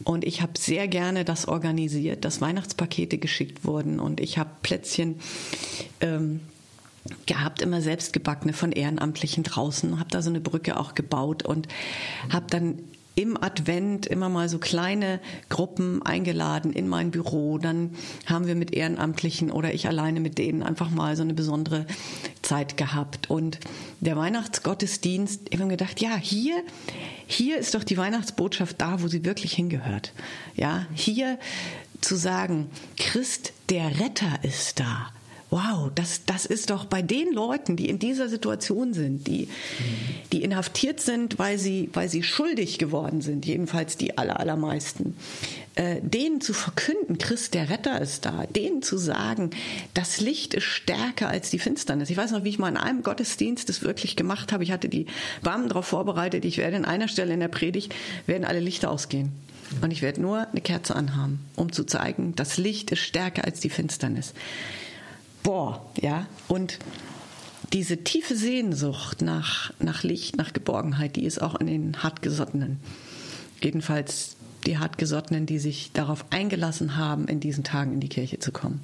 [0.03, 3.99] Und ich habe sehr gerne das organisiert, dass Weihnachtspakete geschickt wurden.
[3.99, 5.19] Und ich habe Plätzchen
[6.01, 6.41] ähm,
[7.27, 11.67] gehabt, immer selbst gebackene von Ehrenamtlichen draußen, habe da so eine Brücke auch gebaut und
[12.29, 12.79] habe dann
[13.15, 17.57] im Advent immer mal so kleine Gruppen eingeladen in mein Büro.
[17.57, 17.91] Dann
[18.25, 21.85] haben wir mit Ehrenamtlichen oder ich alleine mit denen einfach mal so eine besondere
[22.41, 23.29] Zeit gehabt.
[23.29, 23.59] Und
[24.01, 26.61] der Weihnachtsgottesdienst, habe gedacht, ja, hier,
[27.25, 30.13] hier ist doch die Weihnachtsbotschaft da, wo sie wirklich hingehört.
[30.55, 31.39] Ja, hier
[32.01, 35.14] zu sagen, Christ, der Retter ist da.
[35.49, 39.47] Wow, das, das ist doch bei den Leuten, die in dieser Situation sind, die,
[40.31, 45.15] die inhaftiert sind, weil sie, weil sie schuldig geworden sind, jedenfalls die aller, allermeisten,
[45.75, 49.51] äh, denen zu verkünden, Christ der Retter ist da, denen zu sagen,
[49.93, 52.09] das Licht ist stärker als die Finsternis.
[52.09, 54.63] Ich weiß noch, wie ich mal in einem Gottesdienst das wirklich gemacht habe.
[54.63, 55.05] Ich hatte die
[55.43, 57.93] Beamten darauf vorbereitet, ich werde in einer Stelle in der Predigt,
[58.25, 59.31] werden alle Lichter ausgehen.
[59.81, 63.59] Und ich werde nur eine Kerze anhaben, um zu zeigen, das Licht ist stärker als
[63.59, 64.33] die Finsternis.
[65.45, 66.25] Boah, ja.
[66.47, 66.79] Und
[67.71, 72.79] diese tiefe Sehnsucht nach, nach Licht, nach Geborgenheit, die ist auch in den Hartgesottenen.
[73.61, 78.51] Jedenfalls die Hartgesottenen, die sich darauf eingelassen haben, in diesen Tagen in die Kirche zu
[78.51, 78.81] kommen.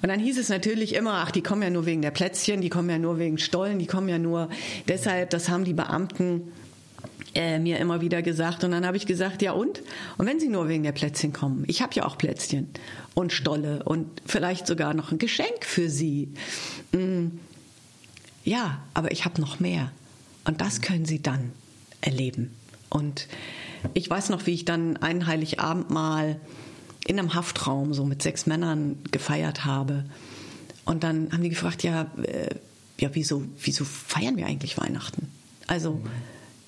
[0.00, 2.70] Und dann hieß es natürlich immer, ach, die kommen ja nur wegen der Plätzchen, die
[2.70, 4.48] kommen ja nur wegen Stollen, die kommen ja nur
[4.88, 6.52] deshalb, das haben die Beamten
[7.34, 8.64] äh, mir immer wieder gesagt.
[8.64, 9.82] Und dann habe ich gesagt, ja und?
[10.16, 12.68] Und wenn Sie nur wegen der Plätzchen kommen, ich habe ja auch Plätzchen
[13.14, 16.32] und Stolle und vielleicht sogar noch ein Geschenk für Sie.
[16.92, 17.38] Mm,
[18.44, 19.92] ja, aber ich habe noch mehr.
[20.44, 21.52] Und das können Sie dann
[22.00, 22.54] erleben.
[22.88, 23.28] Und
[23.94, 26.40] ich weiß noch, wie ich dann einen Heiligabend mal
[27.06, 30.04] in einem Haftraum so mit sechs Männern gefeiert habe.
[30.84, 32.54] Und dann haben die gefragt, ja, äh,
[32.98, 35.28] ja, wieso, wieso feiern wir eigentlich Weihnachten?
[35.66, 36.00] Also,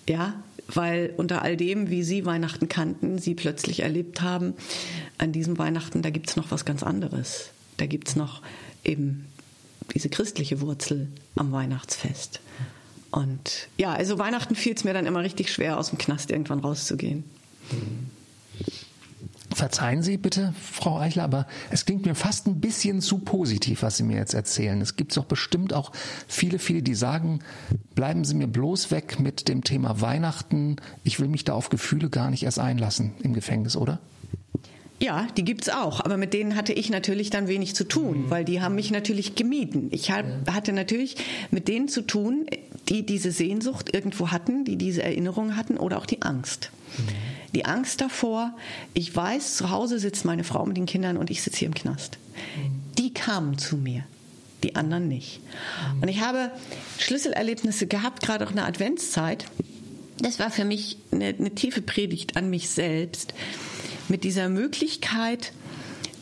[0.09, 0.35] ja,
[0.74, 4.54] weil unter all dem, wie Sie Weihnachten kannten, Sie plötzlich erlebt haben,
[5.18, 7.50] an diesem Weihnachten, da gibt es noch was ganz anderes.
[7.76, 8.42] Da gibt es noch
[8.85, 9.26] eben
[9.94, 12.40] diese christliche Wurzel am Weihnachtsfest.
[13.11, 16.61] Und ja, also Weihnachten fiel es mir dann immer richtig schwer, aus dem Knast irgendwann
[16.61, 17.24] rauszugehen.
[19.53, 23.97] Verzeihen Sie bitte, Frau Eichler, aber es klingt mir fast ein bisschen zu positiv, was
[23.97, 24.81] Sie mir jetzt erzählen.
[24.81, 25.91] Es gibt doch bestimmt auch
[26.29, 27.41] viele, viele, die sagen,
[27.97, 30.77] bleiben Sie mir bloß weg mit dem Thema Weihnachten.
[31.03, 33.99] Ich will mich da auf Gefühle gar nicht erst einlassen im Gefängnis, oder?
[35.03, 38.31] Ja, die gibt's auch, aber mit denen hatte ich natürlich dann wenig zu tun, mhm.
[38.31, 39.89] weil die haben mich natürlich gemieden.
[39.93, 41.17] Ich hatte natürlich
[41.51, 42.47] mit denen zu tun,
[42.89, 46.71] die diese Sehnsucht irgendwo hatten, die diese Erinnerung hatten oder auch die Angst.
[46.99, 47.39] Mhm.
[47.55, 48.55] Die Angst davor,
[48.95, 51.75] ich weiß, zu Hause sitzt meine Frau mit den Kindern und ich sitze hier im
[51.75, 52.19] Knast.
[52.99, 54.05] Die kamen zu mir,
[54.63, 55.41] die anderen nicht.
[56.01, 56.51] Und ich habe
[56.99, 59.47] Schlüsselerlebnisse gehabt, gerade auch in der Adventszeit.
[60.19, 63.35] Das war für mich eine, eine tiefe Predigt an mich selbst
[64.09, 65.53] mit dieser Möglichkeit,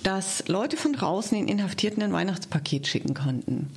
[0.02, 3.68] dass Leute von draußen den Inhaftierten ein Weihnachtspaket schicken konnten.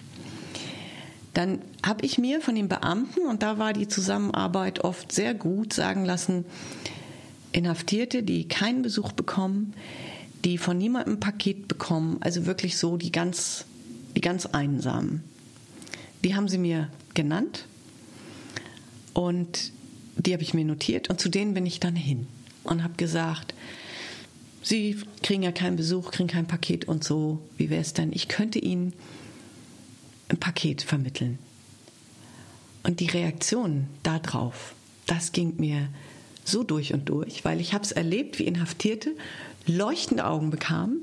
[1.33, 5.73] Dann habe ich mir von den Beamten, und da war die Zusammenarbeit oft sehr gut,
[5.73, 6.45] sagen lassen,
[7.51, 9.73] Inhaftierte, die keinen Besuch bekommen,
[10.45, 13.65] die von niemandem ein Paket bekommen, also wirklich so die ganz,
[14.15, 15.23] die ganz einsamen.
[16.23, 17.65] Die haben sie mir genannt
[19.13, 19.71] und
[20.17, 22.27] die habe ich mir notiert und zu denen bin ich dann hin
[22.63, 23.53] und habe gesagt,
[24.63, 27.39] Sie kriegen ja keinen Besuch, kriegen kein Paket und so.
[27.57, 28.13] Wie wäre es denn?
[28.13, 28.93] Ich könnte Ihnen
[30.29, 31.39] ein Paket vermitteln.
[32.83, 34.75] Und die Reaktion darauf,
[35.07, 35.87] das ging mir
[36.43, 39.15] so durch und durch, weil ich habe es erlebt, wie Inhaftierte
[39.65, 41.01] leuchtende Augen bekamen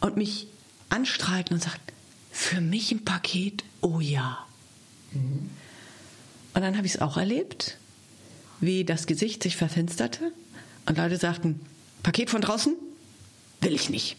[0.00, 0.48] und mich
[0.88, 1.92] anstrahlten und sagten,
[2.30, 4.38] für mich ein Paket, oh ja.
[5.12, 5.50] Mhm.
[6.54, 7.78] Und dann habe ich es auch erlebt,
[8.60, 10.32] wie das Gesicht sich verfinsterte
[10.86, 11.60] und Leute sagten,
[12.02, 12.74] Paket von draußen
[13.60, 14.16] will ich nicht.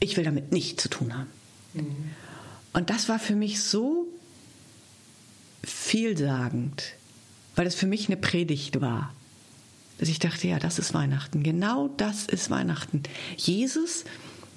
[0.00, 1.30] Ich will damit nichts zu tun haben.
[1.74, 2.10] Mhm.
[2.72, 4.06] Und das war für mich so
[5.62, 6.94] vielsagend,
[7.56, 9.14] weil es für mich eine Predigt war.
[10.00, 11.42] Dass ich dachte, ja, das ist Weihnachten.
[11.42, 13.02] Genau das ist Weihnachten.
[13.36, 14.06] Jesus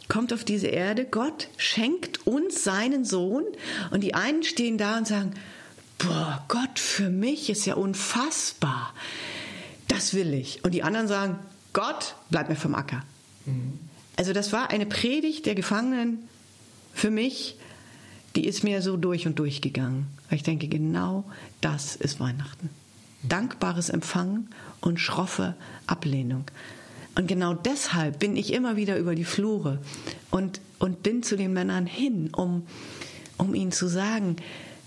[0.08, 3.44] kommt auf diese Erde, Gott schenkt uns seinen Sohn
[3.92, 5.34] und die einen stehen da und sagen,
[5.98, 8.94] boah, Gott für mich ist ja unfassbar.
[9.90, 10.64] Das will ich.
[10.64, 11.40] Und die anderen sagen,
[11.74, 13.04] Gott, bleib mir vom Acker.
[13.46, 13.80] Mhm.
[14.16, 16.20] Also das war eine Predigt der Gefangenen
[16.94, 17.58] für mich,
[18.38, 20.08] die ist mir so durch und durch gegangen.
[20.30, 21.26] Weil ich denke, genau
[21.60, 22.70] das ist Weihnachten.
[23.24, 24.50] Dankbares Empfangen
[24.82, 25.56] und schroffe
[25.88, 26.46] Ablehnung.
[27.16, 29.80] Und genau deshalb bin ich immer wieder über die Flure
[30.32, 32.66] und, und bin zu den Männern hin, um,
[33.38, 34.38] um ihnen zu sagen,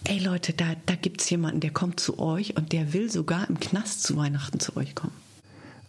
[0.05, 3.49] ey Leute, da, da gibt es jemanden, der kommt zu euch und der will sogar
[3.49, 5.15] im Knast zu Weihnachten zu euch kommen.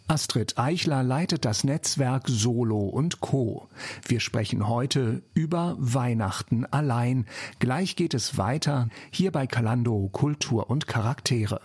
[0.09, 3.67] Astrid Eichler leitet das Netzwerk Solo und Co.
[4.07, 7.25] Wir sprechen heute über Weihnachten allein.
[7.59, 11.59] Gleich geht es weiter hier bei Kalando Kultur und Charaktere.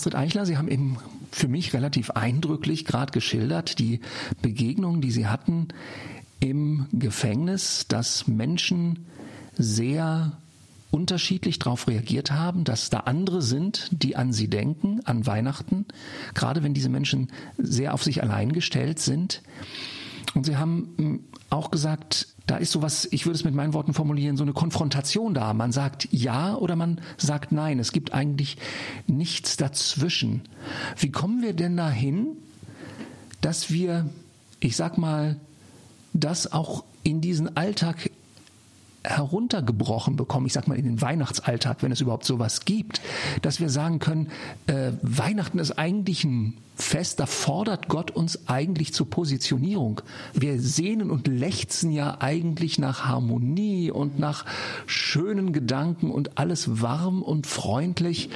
[0.00, 0.96] Astrid Eichler, Sie haben eben
[1.30, 4.00] für mich relativ eindrücklich gerade geschildert, die
[4.40, 5.68] Begegnungen, die Sie hatten
[6.40, 9.04] im Gefängnis, dass Menschen
[9.58, 10.38] sehr
[10.90, 15.84] unterschiedlich darauf reagiert haben, dass da andere sind, die an sie denken, an Weihnachten,
[16.32, 19.42] gerade wenn diese Menschen sehr auf sich allein gestellt sind.
[20.34, 23.94] Und sie haben hm, auch gesagt, da ist sowas, ich würde es mit meinen Worten
[23.94, 25.52] formulieren, so eine Konfrontation da.
[25.54, 27.78] Man sagt ja oder man sagt nein.
[27.78, 28.56] Es gibt eigentlich
[29.06, 30.42] nichts dazwischen.
[30.96, 32.36] Wie kommen wir denn dahin,
[33.40, 34.08] dass wir,
[34.58, 35.36] ich sag mal,
[36.12, 38.10] das auch in diesen Alltag
[39.04, 43.00] heruntergebrochen bekommen, ich sag mal in den Weihnachtsalltag, wenn es überhaupt sowas gibt,
[43.42, 44.28] dass wir sagen können,
[44.66, 50.00] äh, Weihnachten ist eigentlich ein Fest, da fordert Gott uns eigentlich zur Positionierung.
[50.32, 54.46] Wir sehnen und lechzen ja eigentlich nach Harmonie und nach
[54.86, 58.30] schönen Gedanken und alles warm und freundlich.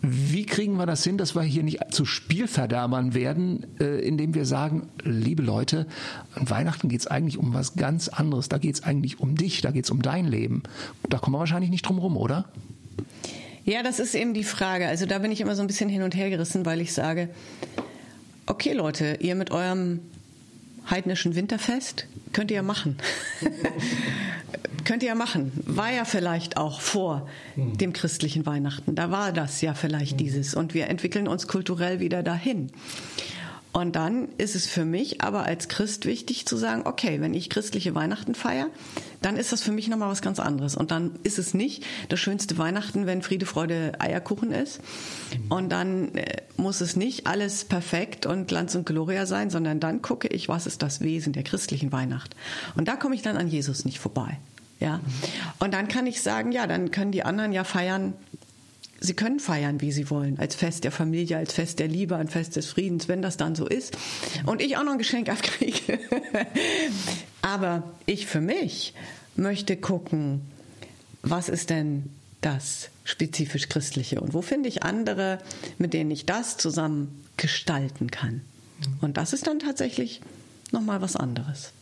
[0.00, 4.44] Wie kriegen wir das hin, dass wir hier nicht zu Spielverderbern werden, äh, indem wir
[4.44, 5.86] sagen, liebe Leute,
[6.34, 8.48] an Weihnachten geht es eigentlich um was ganz anderes.
[8.48, 10.62] Da geht es eigentlich um dich, da geht es um dein Leben.
[11.08, 12.44] Da kommen wir wahrscheinlich nicht drum rum, oder?
[13.64, 14.86] Ja, das ist eben die Frage.
[14.86, 17.28] Also da bin ich immer so ein bisschen hin und her gerissen, weil ich sage,
[18.46, 20.00] okay Leute, ihr mit eurem
[20.88, 22.96] heidnischen Winterfest könnt ihr ja machen.
[24.84, 25.52] könnt ihr ja machen.
[25.66, 27.76] War ja vielleicht auch vor mhm.
[27.76, 28.94] dem christlichen Weihnachten.
[28.94, 30.18] Da war das ja vielleicht mhm.
[30.18, 30.54] dieses.
[30.54, 32.70] Und wir entwickeln uns kulturell wieder dahin.
[33.78, 37.48] Und dann ist es für mich aber als Christ wichtig zu sagen, okay, wenn ich
[37.48, 38.66] christliche Weihnachten feiere,
[39.22, 40.74] dann ist das für mich nochmal was ganz anderes.
[40.74, 44.80] Und dann ist es nicht das schönste Weihnachten, wenn Friede, Freude, Eierkuchen ist.
[45.48, 50.02] Und dann äh, muss es nicht alles perfekt und Glanz und Gloria sein, sondern dann
[50.02, 52.34] gucke ich, was ist das Wesen der christlichen Weihnacht.
[52.74, 54.38] Und da komme ich dann an Jesus nicht vorbei.
[54.80, 54.98] Ja.
[55.60, 58.14] Und dann kann ich sagen, ja, dann können die anderen ja feiern.
[59.00, 62.28] Sie können feiern, wie sie wollen, als Fest der Familie, als Fest der Liebe, ein
[62.28, 63.96] Fest des Friedens, wenn das dann so ist.
[64.44, 66.00] Und ich auch noch ein Geschenk abkriege.
[67.42, 68.94] Aber ich für mich
[69.36, 70.40] möchte gucken,
[71.22, 75.38] was ist denn das spezifisch Christliche und wo finde ich andere,
[75.78, 78.42] mit denen ich das zusammen gestalten kann.
[79.00, 80.20] Und das ist dann tatsächlich
[80.72, 81.72] nochmal was anderes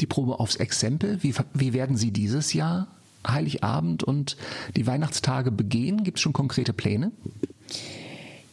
[0.00, 1.22] die Probe aufs Exempel.
[1.22, 2.88] Wie, wie werden Sie dieses Jahr
[3.26, 4.36] Heiligabend und
[4.76, 6.04] die Weihnachtstage begehen?
[6.04, 7.12] Gibt es schon konkrete Pläne?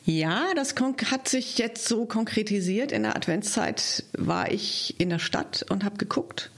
[0.05, 0.75] Ja, das
[1.11, 2.93] hat sich jetzt so konkretisiert.
[2.93, 6.49] In der Adventszeit war ich in der Stadt und habe geguckt,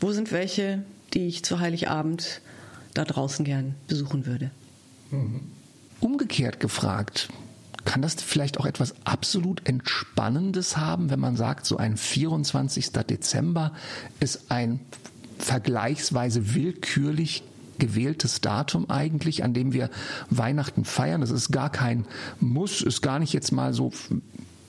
[0.00, 2.40] wo sind welche, die ich zu Heiligabend
[2.94, 4.50] da draußen gern besuchen würde.
[6.00, 7.28] Umgekehrt gefragt,
[7.84, 12.90] kann das vielleicht auch etwas absolut Entspannendes haben, wenn man sagt, so ein 24.
[12.92, 13.72] Dezember
[14.18, 14.80] ist ein
[15.38, 17.42] vergleichsweise willkürlich
[17.78, 19.90] gewähltes Datum eigentlich, an dem wir
[20.30, 21.20] Weihnachten feiern.
[21.20, 22.06] Das ist gar kein
[22.40, 23.92] Muss, ist gar nicht jetzt mal so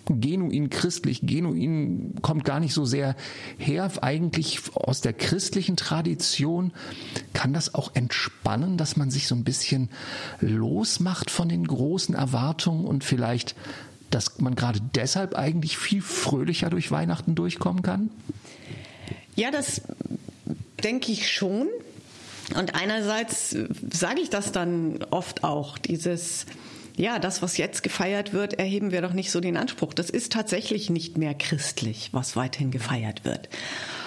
[0.10, 3.16] genuin christlich, genuin kommt gar nicht so sehr
[3.58, 6.72] her, eigentlich aus der christlichen Tradition.
[7.34, 9.90] Kann das auch entspannen, dass man sich so ein bisschen
[10.40, 13.56] losmacht von den großen Erwartungen und vielleicht,
[14.10, 18.10] dass man gerade deshalb eigentlich viel fröhlicher durch Weihnachten durchkommen kann?
[19.36, 19.82] Ja, das
[20.84, 21.68] denke ich schon.
[22.56, 23.56] Und einerseits
[23.92, 26.46] sage ich das dann oft auch, dieses,
[26.96, 29.94] ja, das, was jetzt gefeiert wird, erheben wir doch nicht so den Anspruch.
[29.94, 33.50] Das ist tatsächlich nicht mehr christlich, was weiterhin gefeiert wird.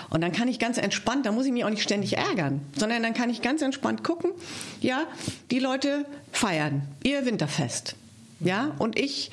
[0.08, 3.02] Und dann kann ich ganz entspannt, da muss ich mich auch nicht ständig ärgern, sondern
[3.02, 4.32] dann kann ich ganz entspannt gucken,
[4.80, 5.06] ja,
[5.52, 7.94] die Leute feiern ihr Winterfest.
[8.40, 9.30] Ja, und ich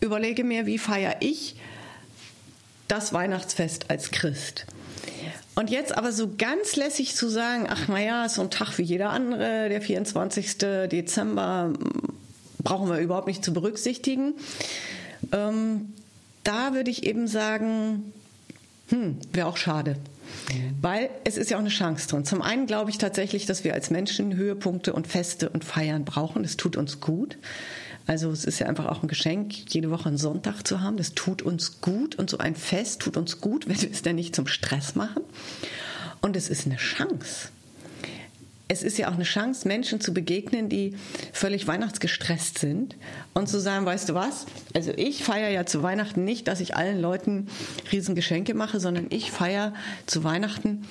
[0.00, 1.56] überlege mir, wie feiere ich
[2.88, 4.66] das Weihnachtsfest als Christ?
[5.54, 8.82] Und jetzt aber so ganz lässig zu sagen, ach naja, ist so ein Tag wie
[8.82, 10.58] jeder andere, der 24.
[10.58, 11.72] Dezember,
[12.58, 14.34] brauchen wir überhaupt nicht zu berücksichtigen.
[15.32, 15.92] Ähm,
[16.42, 18.12] da würde ich eben sagen,
[18.88, 19.96] hm, wäre auch schade.
[20.52, 20.74] Mhm.
[20.80, 22.24] Weil es ist ja auch eine Chance drin.
[22.24, 26.42] Zum einen glaube ich tatsächlich, dass wir als Menschen Höhepunkte und Feste und Feiern brauchen.
[26.42, 27.38] Das tut uns gut.
[28.06, 30.96] Also es ist ja einfach auch ein Geschenk, jede Woche einen Sonntag zu haben.
[30.96, 34.16] Das tut uns gut und so ein Fest tut uns gut, wenn wir es dann
[34.16, 35.22] nicht zum Stress machen.
[36.20, 37.48] Und es ist eine Chance
[38.66, 40.94] es ist ja auch eine Chance, Menschen zu begegnen, die
[41.32, 42.96] völlig weihnachtsgestresst sind
[43.34, 44.46] und zu sagen, weißt du was?
[44.74, 47.48] Also ich feiere ja zu Weihnachten nicht, dass ich allen Leuten
[47.92, 49.74] Riesengeschenke mache, sondern ich feiere
[50.06, 50.86] zu Weihnachten,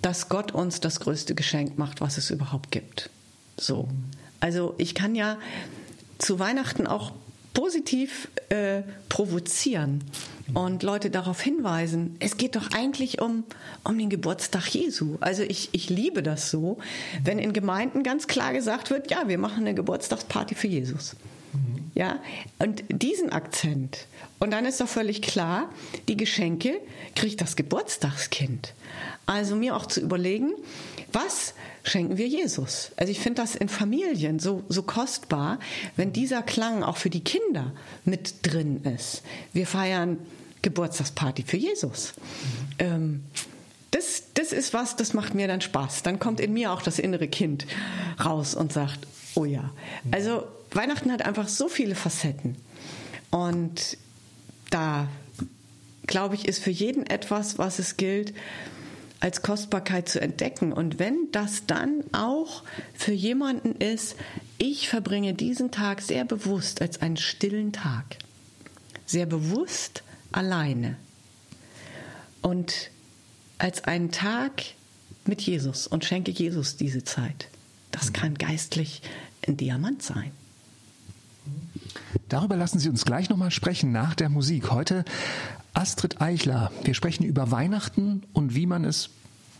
[0.00, 3.10] dass Gott uns das größte Geschenk macht, was es überhaupt gibt.
[3.58, 3.88] So.
[4.40, 5.38] Also ich kann ja
[6.22, 7.12] zu Weihnachten auch
[7.52, 10.02] positiv äh, provozieren
[10.54, 13.44] und Leute darauf hinweisen, es geht doch eigentlich um,
[13.84, 15.16] um den Geburtstag Jesu.
[15.20, 16.78] Also ich, ich liebe das so,
[17.24, 21.16] wenn in Gemeinden ganz klar gesagt wird, ja, wir machen eine Geburtstagsparty für Jesus.
[21.94, 22.20] Ja,
[22.58, 24.06] und diesen Akzent.
[24.38, 25.68] Und dann ist doch völlig klar,
[26.08, 26.80] die Geschenke
[27.14, 28.72] kriegt das Geburtstagskind.
[29.26, 30.52] Also mir auch zu überlegen,
[31.12, 31.54] was
[31.84, 32.92] schenken wir Jesus?
[32.96, 35.58] Also ich finde das in Familien so, so kostbar,
[35.96, 37.72] wenn dieser Klang auch für die Kinder
[38.04, 39.22] mit drin ist.
[39.52, 40.18] Wir feiern
[40.62, 42.14] Geburtstagsparty für Jesus.
[42.78, 43.24] Ähm,
[43.90, 46.02] das, das ist was, das macht mir dann Spaß.
[46.02, 47.66] Dann kommt in mir auch das innere Kind
[48.24, 49.70] raus und sagt, oh ja.
[50.10, 52.56] Also Weihnachten hat einfach so viele Facetten.
[53.30, 53.98] Und
[54.70, 55.08] da,
[56.06, 58.34] glaube ich, ist für jeden etwas, was es gilt,
[59.22, 60.72] als Kostbarkeit zu entdecken.
[60.72, 64.16] Und wenn das dann auch für jemanden ist,
[64.58, 68.16] ich verbringe diesen Tag sehr bewusst als einen stillen Tag,
[69.06, 70.02] sehr bewusst
[70.32, 70.96] alleine
[72.40, 72.90] und
[73.58, 74.64] als einen Tag
[75.24, 77.46] mit Jesus und schenke Jesus diese Zeit.
[77.92, 79.02] Das kann geistlich
[79.46, 80.32] ein Diamant sein.
[82.28, 84.72] Darüber lassen Sie uns gleich nochmal sprechen nach der Musik.
[84.72, 85.04] Heute
[85.74, 86.70] Astrid Eichler.
[86.84, 89.10] Wir sprechen über Weihnachten und wie man es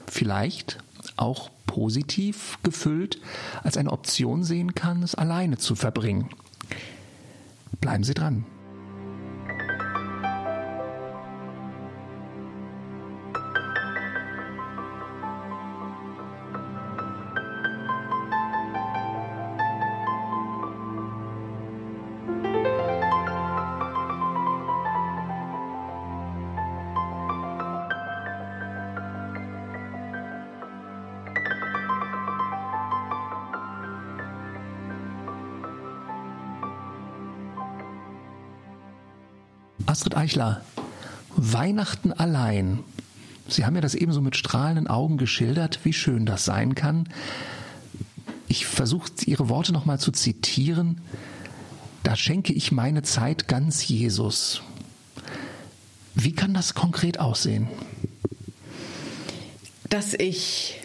[0.06, 0.78] vielleicht
[1.16, 3.20] auch positiv gefüllt
[3.62, 6.28] als eine Option sehen kann, es alleine zu verbringen.
[7.80, 8.44] Bleiben Sie dran.
[39.92, 40.62] Astrid Eichler,
[41.36, 42.78] Weihnachten allein.
[43.46, 47.10] Sie haben ja das ebenso mit strahlenden Augen geschildert, wie schön das sein kann.
[48.48, 51.02] Ich versuche Ihre Worte nochmal zu zitieren.
[52.04, 54.62] Da schenke ich meine Zeit ganz Jesus.
[56.14, 57.68] Wie kann das konkret aussehen?
[59.90, 60.80] Dass ich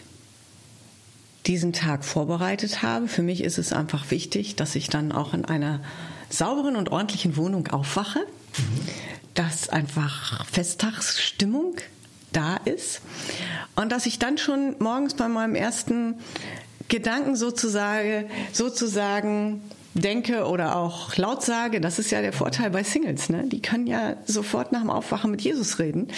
[1.46, 3.08] diesen Tag vorbereitet habe.
[3.08, 5.80] Für mich ist es einfach wichtig, dass ich dann auch in einer
[6.28, 8.26] sauberen und ordentlichen Wohnung aufwache
[9.38, 11.76] dass einfach Festtagsstimmung
[12.32, 13.00] da ist
[13.76, 16.16] und dass ich dann schon morgens bei meinem ersten
[16.88, 19.62] Gedanken sozusagen, sozusagen
[19.94, 23.44] denke oder auch laut sage, das ist ja der Vorteil bei Singles, ne?
[23.46, 26.08] Die können ja sofort nach dem Aufwachen mit Jesus reden.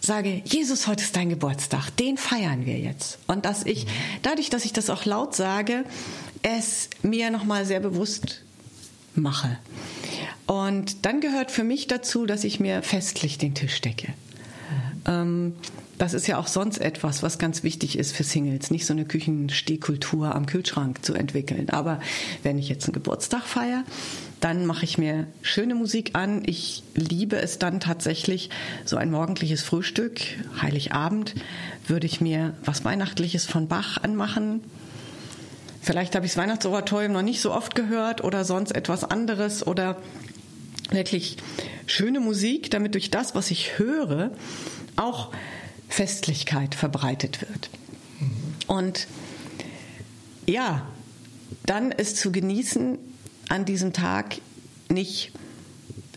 [0.00, 3.18] Sage, Jesus, heute ist dein Geburtstag, den feiern wir jetzt.
[3.26, 3.86] Und dass ich,
[4.22, 5.84] dadurch, dass ich das auch laut sage,
[6.42, 8.42] es mir nochmal sehr bewusst
[9.14, 9.58] mache.
[10.48, 14.14] Und dann gehört für mich dazu, dass ich mir festlich den Tisch decke.
[15.06, 15.52] Ähm,
[15.98, 19.04] das ist ja auch sonst etwas, was ganz wichtig ist für Singles, nicht so eine
[19.04, 21.68] Küchenstehkultur am Kühlschrank zu entwickeln.
[21.68, 22.00] Aber
[22.42, 23.84] wenn ich jetzt einen Geburtstag feiere,
[24.40, 26.42] dann mache ich mir schöne Musik an.
[26.46, 28.48] Ich liebe es dann tatsächlich,
[28.86, 30.20] so ein morgendliches Frühstück,
[30.62, 31.34] Heiligabend,
[31.86, 34.62] würde ich mir was Weihnachtliches von Bach anmachen.
[35.82, 39.96] Vielleicht habe ich das Weihnachtsoratorium noch nicht so oft gehört oder sonst etwas anderes oder
[40.90, 41.36] wirklich
[41.86, 44.30] schöne Musik, damit durch das, was ich höre,
[44.96, 45.32] auch
[45.88, 47.70] Festlichkeit verbreitet wird.
[48.66, 49.06] Und
[50.46, 50.86] ja,
[51.66, 52.98] dann ist zu genießen,
[53.48, 54.38] an diesem Tag
[54.88, 55.32] nicht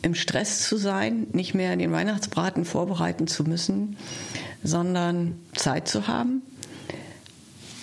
[0.02, 3.98] im Stress zu sein, nicht mehr den Weihnachtsbraten vorbereiten zu müssen,
[4.64, 6.42] sondern Zeit zu haben,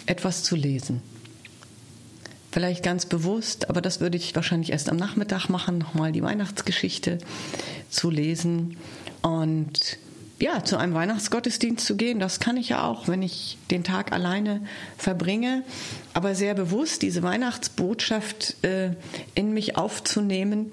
[0.07, 1.03] etwas zu lesen
[2.59, 7.19] vielleicht ganz bewusst, aber das würde ich wahrscheinlich erst am Nachmittag machen, nochmal die Weihnachtsgeschichte
[7.89, 8.77] zu lesen
[9.23, 9.97] und
[10.41, 14.11] ja, zu einem Weihnachtsgottesdienst zu gehen, das kann ich ja auch, wenn ich den Tag
[14.11, 14.61] alleine
[14.97, 15.63] verbringe,
[16.15, 18.91] aber sehr bewusst diese Weihnachtsbotschaft äh,
[19.37, 20.73] in mich aufzunehmen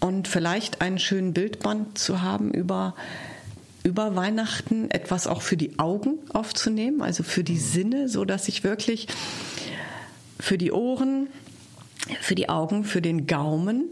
[0.00, 2.94] und vielleicht einen schönen Bildband zu haben über
[3.84, 8.62] über Weihnachten etwas auch für die Augen aufzunehmen, also für die Sinne, so dass ich
[8.62, 9.08] wirklich
[10.42, 11.28] für die Ohren,
[12.20, 13.84] für die Augen, für den Gaumen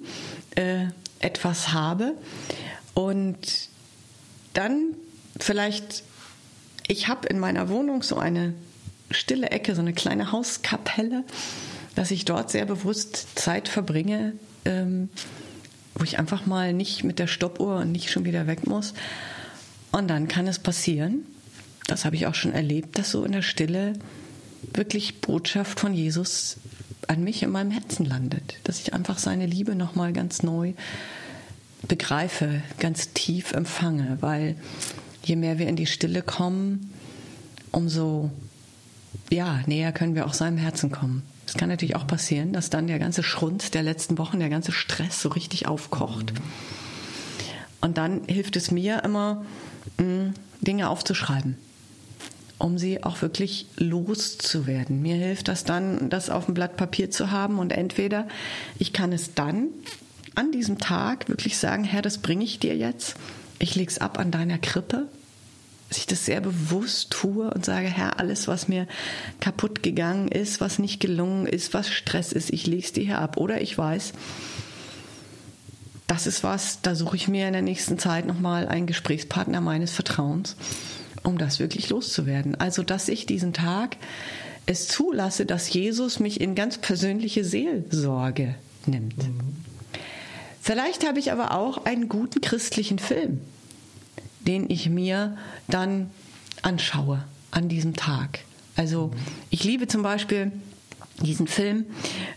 [0.57, 0.87] äh,
[1.21, 2.15] etwas habe.
[2.93, 3.69] Und
[4.53, 4.95] dann
[5.39, 6.03] vielleicht,
[6.89, 8.53] ich habe in meiner Wohnung so eine
[9.13, 11.23] stille Ecke, so eine kleine Hauskapelle,
[11.95, 14.33] dass ich dort sehr bewusst Zeit verbringe,
[14.65, 15.09] ähm,
[15.95, 18.93] wo ich einfach mal nicht mit der Stoppuhr und nicht schon wieder weg muss.
[19.93, 21.25] Und dann kann es passieren,
[21.87, 23.93] das habe ich auch schon erlebt, dass so in der Stille
[24.63, 26.57] wirklich Botschaft von Jesus
[27.09, 30.75] an mich in meinem Herzen landet, dass ich einfach seine Liebe noch mal ganz neu
[31.89, 34.57] begreife, ganz tief empfange, weil
[35.25, 36.93] je mehr wir in die Stille kommen,
[37.73, 38.31] umso
[39.31, 41.23] ja, näher können wir auch seinem Herzen kommen.
[41.47, 44.73] Es kann natürlich auch passieren, dass dann der ganze Schrund der letzten Wochen, der ganze
[44.73, 46.33] Stress so richtig aufkocht.
[47.81, 49.45] Und dann hilft es mir immer,
[50.61, 51.57] Dinge aufzuschreiben,
[52.61, 55.03] um sie auch wirklich loszuwerden.
[55.03, 58.29] Mir hilft das dann, das auf dem Blatt Papier zu haben und entweder
[58.79, 59.69] ich kann es dann
[60.35, 63.17] an diesem Tag wirklich sagen, Herr, das bringe ich dir jetzt.
[63.59, 65.09] Ich lege es ab an deiner Krippe
[65.91, 68.87] dass ich das sehr bewusst tue und sage, Herr, alles, was mir
[69.41, 73.19] kaputt gegangen ist, was nicht gelungen ist, was Stress ist, ich lege es dir hier
[73.19, 73.37] ab.
[73.39, 74.13] Oder ich weiß,
[76.07, 79.91] das ist was, da suche ich mir in der nächsten Zeit nochmal einen Gesprächspartner meines
[79.91, 80.55] Vertrauens,
[81.23, 82.55] um das wirklich loszuwerden.
[82.55, 83.97] Also, dass ich diesen Tag
[84.67, 88.55] es zulasse, dass Jesus mich in ganz persönliche Seelsorge
[88.87, 89.19] nimmt.
[89.19, 89.41] Mhm.
[90.61, 93.41] Vielleicht habe ich aber auch einen guten christlichen Film
[94.41, 95.37] den ich mir
[95.69, 96.11] dann
[96.63, 98.41] anschaue an diesem Tag.
[98.77, 99.13] Also
[99.51, 100.53] ich liebe zum Beispiel
[101.21, 101.87] diesen Film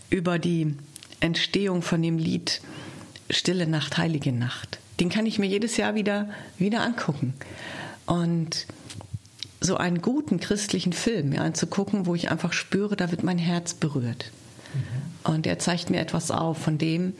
[0.09, 0.75] über die
[1.19, 2.61] Entstehung von dem Lied
[3.29, 4.79] Stille Nacht, Heilige Nacht.
[4.99, 7.33] Den kann ich mir jedes Jahr wieder, wieder angucken.
[8.05, 8.67] Und
[9.61, 13.73] so einen guten christlichen Film ja, anzugucken, wo ich einfach spüre, da wird mein Herz
[13.73, 14.31] berührt.
[14.73, 15.31] Mhm.
[15.31, 17.13] Und er zeigt mir etwas auf von dem,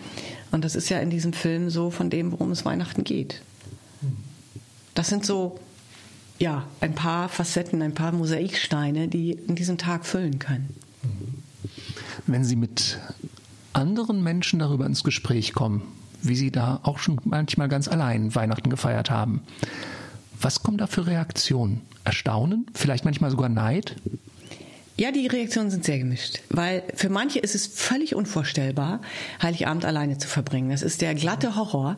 [0.52, 3.42] und das ist ja in diesem Film so, von dem, worum es Weihnachten geht.
[4.94, 5.60] Das sind so
[6.40, 10.76] ja, ein paar Facetten, ein paar Mosaiksteine, die in diesem Tag füllen können.
[12.28, 13.00] Wenn Sie mit
[13.74, 15.82] anderen Menschen darüber ins Gespräch kommen,
[16.22, 19.42] wie Sie da auch schon manchmal ganz allein Weihnachten gefeiert haben,
[20.44, 21.82] was kommen da für Reaktionen?
[22.04, 22.66] Erstaunen?
[22.74, 23.96] Vielleicht manchmal sogar Neid?
[24.98, 29.02] Ja, die Reaktionen sind sehr gemischt, weil für manche ist es völlig unvorstellbar,
[29.42, 30.70] Heiligabend alleine zu verbringen.
[30.70, 31.98] Das ist der glatte Horror.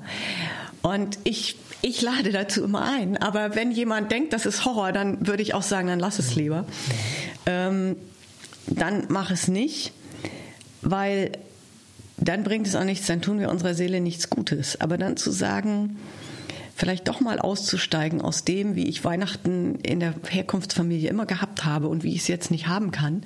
[0.81, 3.15] Und ich ich lade dazu immer ein.
[3.17, 6.35] Aber wenn jemand denkt, das ist Horror, dann würde ich auch sagen, dann lass es
[6.35, 6.65] lieber.
[7.45, 7.95] Ähm,
[8.65, 9.91] dann mach es nicht,
[10.81, 11.33] weil
[12.17, 14.81] dann bringt es auch nichts, dann tun wir unserer Seele nichts Gutes.
[14.81, 15.97] Aber dann zu sagen,
[16.75, 21.87] vielleicht doch mal auszusteigen aus dem, wie ich Weihnachten in der Herkunftsfamilie immer gehabt habe
[21.87, 23.23] und wie ich es jetzt nicht haben kann.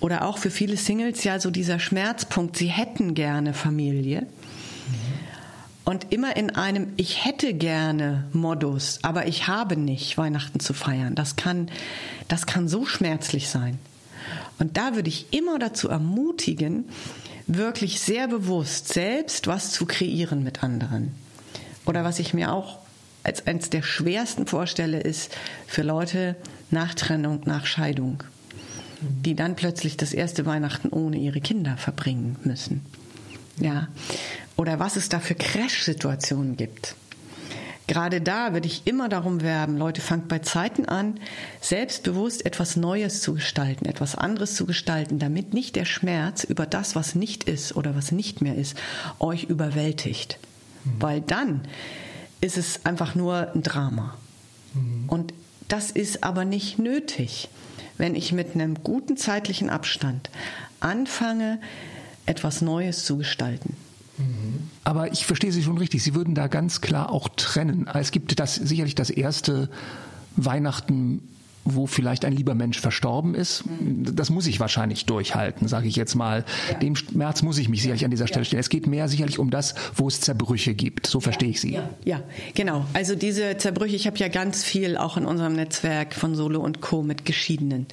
[0.00, 4.26] Oder auch für viele Singles ja so dieser Schmerzpunkt, sie hätten gerne Familie
[5.84, 11.14] und immer in einem Ich hätte gerne Modus, aber ich habe nicht Weihnachten zu feiern.
[11.14, 11.68] Das kann,
[12.28, 13.78] das kann so schmerzlich sein.
[14.58, 16.84] Und da würde ich immer dazu ermutigen,
[17.46, 21.12] wirklich sehr bewusst selbst was zu kreieren mit anderen.
[21.86, 22.78] Oder was ich mir auch
[23.22, 26.36] als eines der schwersten vorstelle, ist für Leute
[26.70, 28.22] nach Trennung, nach Scheidung,
[29.00, 32.84] die dann plötzlich das erste Weihnachten ohne ihre Kinder verbringen müssen.
[33.58, 33.88] Ja,
[34.56, 36.94] oder was es da für Crash-Situationen gibt.
[37.86, 41.18] Gerade da würde ich immer darum werben, Leute, fangt bei Zeiten an,
[41.60, 46.94] selbstbewusst etwas Neues zu gestalten, etwas anderes zu gestalten, damit nicht der Schmerz über das,
[46.94, 48.76] was nicht ist oder was nicht mehr ist,
[49.18, 50.38] euch überwältigt.
[50.84, 50.90] Mhm.
[50.98, 51.62] Weil dann
[52.40, 54.16] ist es einfach nur ein Drama.
[54.74, 55.08] Mhm.
[55.08, 55.34] Und
[55.68, 57.48] das ist aber nicht nötig,
[57.98, 60.30] wenn ich mit einem guten zeitlichen Abstand
[60.80, 61.60] anfange,
[62.26, 63.76] etwas Neues zu gestalten.
[64.84, 66.02] Aber ich verstehe Sie schon richtig.
[66.02, 67.88] Sie würden da ganz klar auch trennen.
[67.92, 69.70] Es gibt das sicherlich das erste
[70.36, 71.22] Weihnachten,
[71.64, 73.64] wo vielleicht ein lieber Mensch verstorben ist.
[73.80, 76.44] Das muss ich wahrscheinlich durchhalten, sage ich jetzt mal.
[76.70, 76.78] Ja.
[76.78, 78.60] Dem Schmerz muss ich mich sicherlich an dieser Stelle stellen.
[78.60, 81.06] Es geht mehr sicherlich um das, wo es Zerbrüche gibt.
[81.06, 81.74] So verstehe ich Sie.
[81.74, 82.22] Ja, ja
[82.54, 82.84] genau.
[82.92, 86.80] Also diese Zerbrüche, ich habe ja ganz viel auch in unserem Netzwerk von Solo und
[86.80, 87.02] Co.
[87.02, 87.86] mit Geschiedenen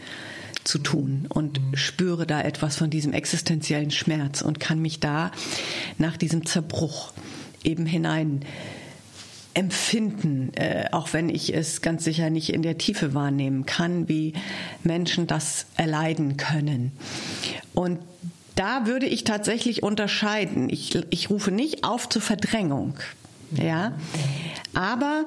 [0.63, 1.75] zu tun und mhm.
[1.75, 5.31] spüre da etwas von diesem existenziellen Schmerz und kann mich da
[5.97, 7.13] nach diesem Zerbruch
[7.63, 8.41] eben hinein
[9.57, 14.33] empfinden, äh, auch wenn ich es ganz sicher nicht in der Tiefe wahrnehmen kann, wie
[14.83, 16.91] Menschen das erleiden können.
[17.73, 17.97] Und
[18.53, 20.69] da würde ich tatsächlich unterscheiden.
[20.69, 22.99] Ich, ich rufe nicht auf zur Verdrängung,
[23.51, 23.93] ja,
[24.75, 25.25] aber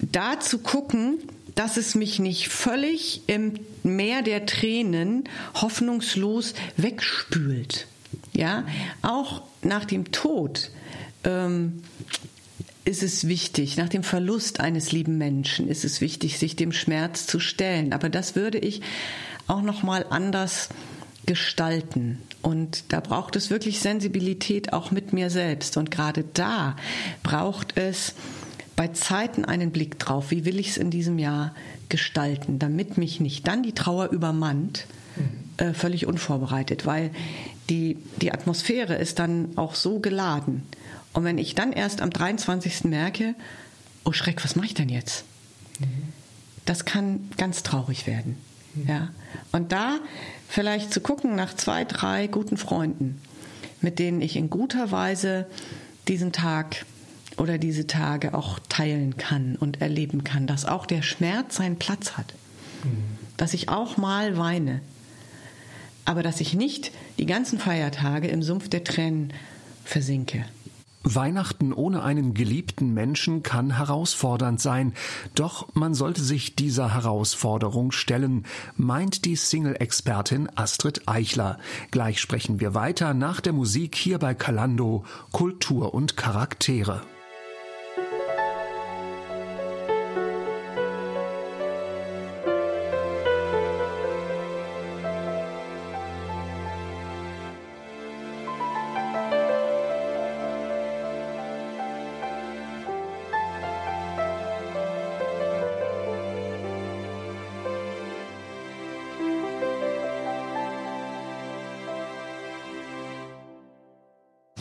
[0.00, 1.18] da zu gucken,
[1.54, 7.86] dass es mich nicht völlig im Meer der Tränen hoffnungslos wegspült.
[8.34, 8.66] Ja,
[9.00, 10.70] auch nach dem Tod
[11.24, 11.82] ähm,
[12.84, 17.26] ist es wichtig, nach dem Verlust eines lieben Menschen ist es wichtig, sich dem Schmerz
[17.26, 17.92] zu stellen.
[17.92, 18.80] Aber das würde ich
[19.46, 20.68] auch noch mal anders
[21.26, 22.18] gestalten.
[22.40, 25.76] Und da braucht es wirklich Sensibilität auch mit mir selbst.
[25.76, 26.76] Und gerade da
[27.22, 28.14] braucht es
[28.74, 31.54] bei Zeiten einen Blick drauf, wie will ich es in diesem Jahr
[31.88, 34.86] gestalten, damit mich nicht dann die Trauer übermannt,
[35.58, 37.10] äh, völlig unvorbereitet, weil
[37.68, 40.62] die, die Atmosphäre ist dann auch so geladen.
[41.12, 42.84] Und wenn ich dann erst am 23.
[42.84, 43.34] merke,
[44.04, 45.24] oh Schreck, was mache ich denn jetzt?
[46.64, 48.36] Das kann ganz traurig werden.
[48.86, 49.10] Ja.
[49.50, 49.98] Und da
[50.48, 53.20] vielleicht zu gucken nach zwei, drei guten Freunden,
[53.80, 55.46] mit denen ich in guter Weise
[56.08, 56.84] diesen Tag
[57.36, 62.12] oder diese Tage auch teilen kann und erleben kann, dass auch der Schmerz seinen Platz
[62.12, 62.34] hat.
[62.84, 63.04] Mhm.
[63.36, 64.80] Dass ich auch mal weine.
[66.04, 69.32] Aber dass ich nicht die ganzen Feiertage im Sumpf der Tränen
[69.84, 70.44] versinke.
[71.04, 74.94] Weihnachten ohne einen geliebten Menschen kann herausfordernd sein,
[75.34, 78.44] doch man sollte sich dieser Herausforderung stellen,
[78.76, 81.58] meint die Single-Expertin Astrid Eichler.
[81.90, 87.02] Gleich sprechen wir weiter nach der Musik hier bei Kalando Kultur und Charaktere.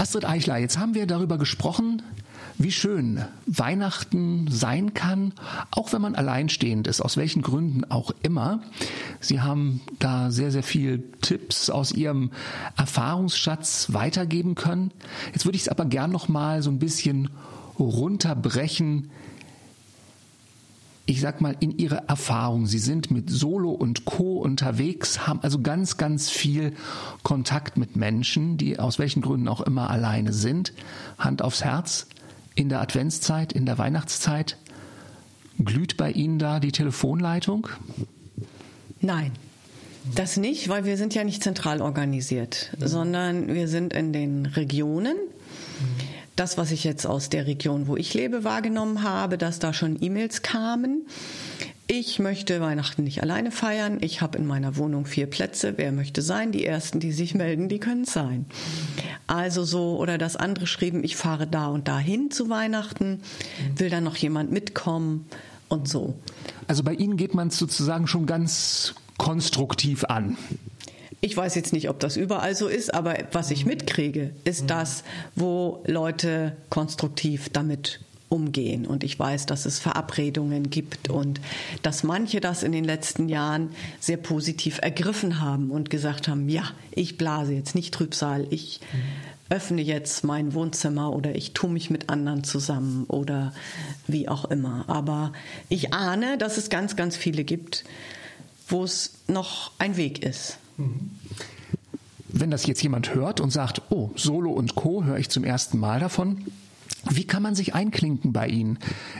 [0.01, 2.01] Astrid Eichler, jetzt haben wir darüber gesprochen,
[2.57, 5.31] wie schön Weihnachten sein kann,
[5.69, 8.63] auch wenn man alleinstehend ist, aus welchen Gründen auch immer.
[9.19, 12.31] Sie haben da sehr, sehr viel Tipps aus Ihrem
[12.77, 14.89] Erfahrungsschatz weitergeben können.
[15.33, 17.29] Jetzt würde ich es aber gern noch mal so ein bisschen
[17.77, 19.11] runterbrechen
[21.11, 22.67] ich sag mal, in ihre Erfahrung.
[22.67, 24.37] Sie sind mit Solo und Co.
[24.37, 26.71] unterwegs, haben also ganz, ganz viel
[27.21, 30.71] Kontakt mit Menschen, die aus welchen Gründen auch immer alleine sind.
[31.19, 32.07] Hand aufs Herz.
[32.55, 34.57] In der Adventszeit, in der Weihnachtszeit.
[35.59, 37.67] Glüht bei Ihnen da die Telefonleitung?
[39.01, 39.33] Nein.
[40.15, 42.87] Das nicht, weil wir sind ja nicht zentral organisiert, mhm.
[42.87, 45.17] sondern wir sind in den Regionen.
[45.17, 49.73] Mhm das, was ich jetzt aus der Region, wo ich lebe, wahrgenommen habe, dass da
[49.73, 51.05] schon E-Mails kamen.
[51.87, 53.97] Ich möchte Weihnachten nicht alleine feiern.
[53.99, 55.73] Ich habe in meiner Wohnung vier Plätze.
[55.75, 56.53] Wer möchte sein?
[56.53, 58.45] Die ersten, die sich melden, die können es sein.
[59.27, 63.21] Also so, oder das andere schrieben, ich fahre da und dahin zu Weihnachten.
[63.75, 65.27] Will da noch jemand mitkommen?
[65.67, 66.15] Und so.
[66.67, 70.37] Also bei Ihnen geht man sozusagen schon ganz konstruktiv an.
[71.23, 75.03] Ich weiß jetzt nicht, ob das überall so ist, aber was ich mitkriege, ist das,
[75.35, 78.87] wo Leute konstruktiv damit umgehen.
[78.87, 81.39] Und ich weiß, dass es Verabredungen gibt und
[81.83, 83.69] dass manche das in den letzten Jahren
[83.99, 88.79] sehr positiv ergriffen haben und gesagt haben, ja, ich blase jetzt nicht Trübsal, ich
[89.49, 93.53] öffne jetzt mein Wohnzimmer oder ich tue mich mit anderen zusammen oder
[94.07, 94.85] wie auch immer.
[94.87, 95.33] Aber
[95.69, 97.83] ich ahne, dass es ganz, ganz viele gibt,
[98.69, 100.57] wo es noch ein Weg ist.
[102.27, 105.03] Wenn das jetzt jemand hört und sagt, oh, Solo und Co.
[105.03, 106.45] höre ich zum ersten Mal davon,
[107.09, 108.77] wie kann man sich einklinken bei Ihnen?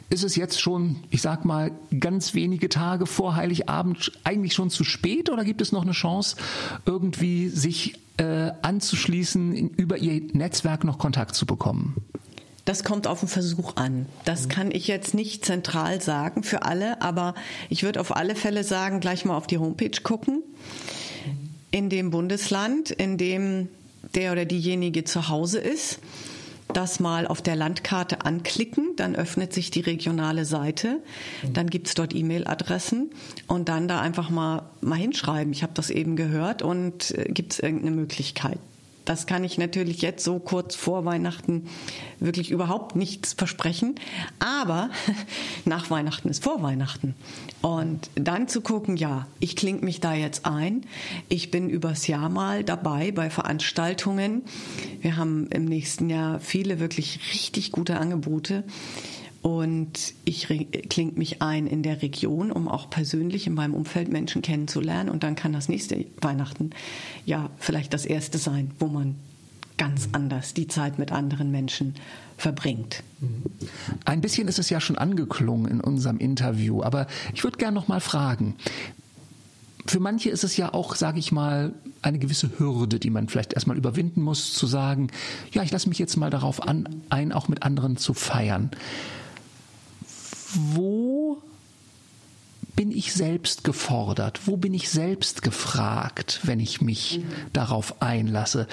[0.09, 4.83] Ist es jetzt schon, ich sag mal, ganz wenige Tage vor Heiligabend eigentlich schon zu
[4.83, 6.35] spät oder gibt es noch eine Chance,
[6.85, 11.95] irgendwie sich äh, anzuschließen, über Ihr Netzwerk noch Kontakt zu bekommen?
[12.65, 14.05] Das kommt auf den Versuch an.
[14.25, 17.33] Das kann ich jetzt nicht zentral sagen für alle, aber
[17.69, 20.43] ich würde auf alle Fälle sagen, gleich mal auf die Homepage gucken
[21.71, 23.69] in dem Bundesland, in dem
[24.15, 25.99] der oder diejenige zu Hause ist,
[26.73, 31.01] das mal auf der Landkarte anklicken, dann öffnet sich die regionale Seite,
[31.51, 33.11] dann gibt's dort E-Mail-Adressen
[33.47, 37.59] und dann da einfach mal, mal hinschreiben, ich habe das eben gehört und äh, gibt's
[37.59, 38.59] irgendeine Möglichkeit.
[39.05, 41.67] Das kann ich natürlich jetzt so kurz vor Weihnachten
[42.19, 43.95] wirklich überhaupt nichts versprechen.
[44.39, 44.89] Aber
[45.65, 47.15] nach Weihnachten ist vor Weihnachten.
[47.61, 50.85] Und dann zu gucken, ja, ich klinge mich da jetzt ein.
[51.29, 54.43] Ich bin übers Jahr mal dabei bei Veranstaltungen.
[55.01, 58.63] Wir haben im nächsten Jahr viele wirklich richtig gute Angebote.
[59.41, 60.47] Und ich
[60.89, 65.09] klinge mich ein in der Region, um auch persönlich in meinem Umfeld Menschen kennenzulernen.
[65.09, 66.71] Und dann kann das nächste Weihnachten
[67.25, 69.15] ja vielleicht das erste sein, wo man
[69.77, 71.95] ganz anders die Zeit mit anderen Menschen
[72.37, 73.01] verbringt.
[74.05, 77.87] Ein bisschen ist es ja schon angeklungen in unserem Interview, aber ich würde gerne noch
[77.87, 78.55] mal fragen.
[79.87, 81.73] Für manche ist es ja auch, sage ich mal,
[82.03, 85.07] eine gewisse Hürde, die man vielleicht erstmal überwinden muss, zu sagen,
[85.51, 88.69] ja, ich lasse mich jetzt mal darauf an, ein, auch mit anderen zu feiern
[90.53, 91.41] wo
[92.75, 94.41] bin ich selbst gefordert?
[94.45, 97.31] Wo bin ich selbst gefragt, wenn ich mich mhm.
[97.53, 98.67] darauf einlasse?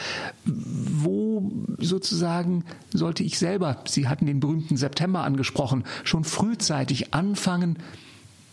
[0.44, 7.78] Wo sozusagen sollte ich selber, Sie hatten den berühmten September angesprochen, schon frühzeitig anfangen,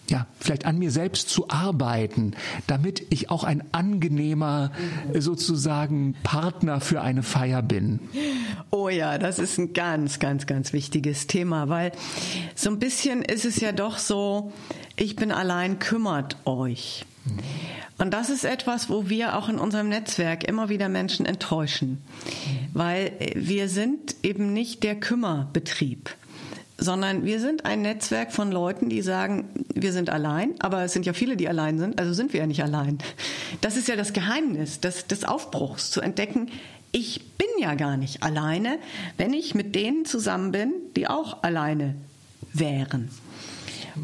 [0.10, 2.34] ja, vielleicht an mir selbst zu arbeiten,
[2.68, 4.72] damit ich auch ein angenehmer
[5.18, 8.00] sozusagen Partner für eine Feier bin.
[8.72, 11.92] Oh ja, das ist ein ganz, ganz, ganz wichtiges Thema, weil
[12.56, 14.52] so ein bisschen ist es ja doch so,
[14.96, 17.06] ich bin allein, kümmert euch.
[17.98, 22.02] Und das ist etwas, wo wir auch in unserem Netzwerk immer wieder Menschen enttäuschen,
[22.74, 26.16] weil wir sind eben nicht der Kümmerbetrieb
[26.78, 31.06] sondern wir sind ein Netzwerk von Leuten, die sagen, wir sind allein, aber es sind
[31.06, 32.98] ja viele, die allein sind, also sind wir ja nicht allein.
[33.62, 36.52] Das ist ja das Geheimnis des, des Aufbruchs, zu entdecken,
[36.92, 38.80] ich bin ja gar nicht alleine,
[39.18, 41.96] wenn ich mit denen zusammen bin, die auch alleine
[42.54, 43.10] wären.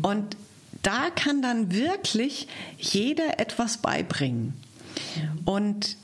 [0.01, 0.35] Und
[0.83, 2.47] da kann dann wirklich
[2.77, 4.53] jeder etwas beibringen.
[5.45, 5.95] Und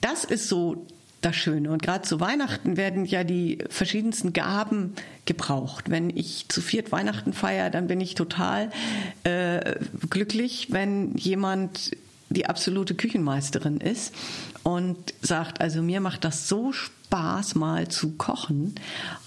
[0.00, 0.86] das ist so
[1.26, 1.70] das Schöne.
[1.70, 5.90] Und gerade zu Weihnachten werden ja die verschiedensten Gaben gebraucht.
[5.90, 8.70] Wenn ich zu viert Weihnachten feiere, dann bin ich total
[9.24, 9.74] äh,
[10.08, 11.96] glücklich, wenn jemand
[12.28, 14.14] die absolute Küchenmeisterin ist
[14.62, 18.74] und sagt, also mir macht das so Spaß, mal zu kochen.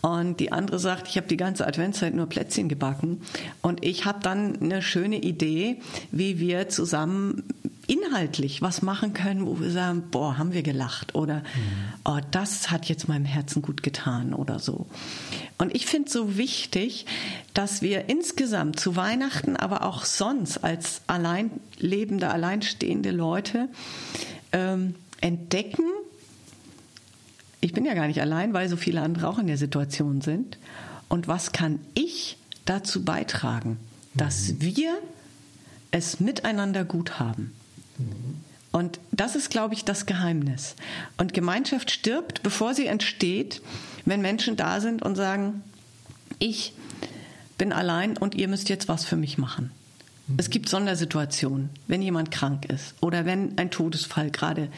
[0.01, 3.21] Und die andere sagt, ich habe die ganze Adventszeit nur Plätzchen gebacken.
[3.61, 5.81] Und ich habe dann eine schöne Idee,
[6.11, 7.43] wie wir zusammen
[7.89, 11.43] inhaltlich was machen können, wo wir sagen, boah, haben wir gelacht oder mhm.
[12.05, 14.85] oh, das hat jetzt meinem Herzen gut getan oder so.
[15.57, 17.05] Und ich finde es so wichtig,
[17.53, 23.69] dass wir insgesamt zu Weihnachten, aber auch sonst als allein lebende, alleinstehende Leute
[24.51, 25.85] ähm, entdecken,
[27.61, 30.57] ich bin ja gar nicht allein, weil so viele andere auch in der Situation sind.
[31.09, 33.77] Und was kann ich dazu beitragen,
[34.13, 34.61] dass mhm.
[34.61, 34.97] wir
[35.91, 37.53] es miteinander gut haben?
[38.71, 40.75] Und das ist, glaube ich, das Geheimnis.
[41.17, 43.61] Und Gemeinschaft stirbt, bevor sie entsteht,
[44.05, 45.63] wenn Menschen da sind und sagen,
[46.37, 46.73] ich
[47.57, 49.71] bin allein und ihr müsst jetzt was für mich machen.
[50.37, 54.69] Es gibt Sondersituationen, wenn jemand krank ist oder wenn ein Todesfall gerade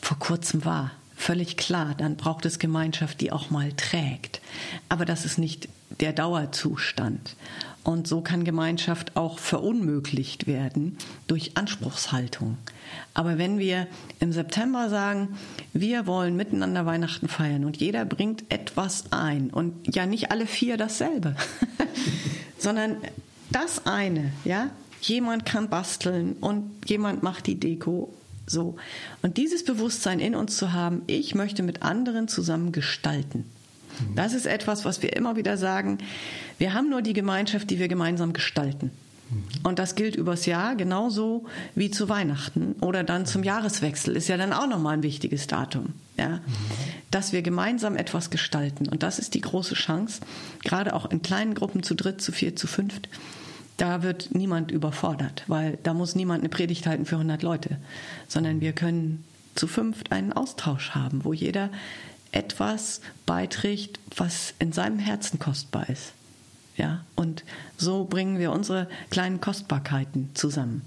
[0.00, 0.92] vor kurzem war.
[1.14, 4.40] Völlig klar, dann braucht es Gemeinschaft, die auch mal trägt.
[4.88, 5.68] Aber das ist nicht
[6.00, 7.36] der Dauerzustand.
[7.84, 12.56] Und so kann Gemeinschaft auch verunmöglicht werden durch Anspruchshaltung.
[13.12, 13.88] Aber wenn wir
[14.20, 15.36] im September sagen,
[15.72, 20.76] wir wollen miteinander Weihnachten feiern und jeder bringt etwas ein und ja nicht alle vier
[20.76, 21.34] dasselbe,
[22.58, 22.98] sondern
[23.50, 24.70] das eine, ja,
[25.00, 28.14] jemand kann basteln und jemand macht die Deko
[28.46, 28.76] so.
[29.22, 33.44] Und dieses Bewusstsein in uns zu haben, ich möchte mit anderen zusammen gestalten.
[34.14, 35.98] Das ist etwas, was wir immer wieder sagen.
[36.58, 38.90] Wir haben nur die Gemeinschaft, die wir gemeinsam gestalten.
[39.62, 44.36] Und das gilt übers Jahr genauso wie zu Weihnachten oder dann zum Jahreswechsel ist ja
[44.36, 46.40] dann auch nochmal ein wichtiges Datum, ja,
[47.10, 48.88] dass wir gemeinsam etwas gestalten.
[48.88, 50.20] Und das ist die große Chance,
[50.64, 53.08] gerade auch in kleinen Gruppen zu dritt, zu vier, zu fünft.
[53.78, 57.78] Da wird niemand überfordert, weil da muss niemand eine Predigt halten für 100 Leute,
[58.28, 59.24] sondern wir können
[59.54, 61.70] zu fünft einen Austausch haben, wo jeder
[62.32, 66.12] etwas beiträgt, was in seinem Herzen kostbar ist.
[66.76, 67.44] Ja, und
[67.76, 70.82] so bringen wir unsere kleinen Kostbarkeiten zusammen.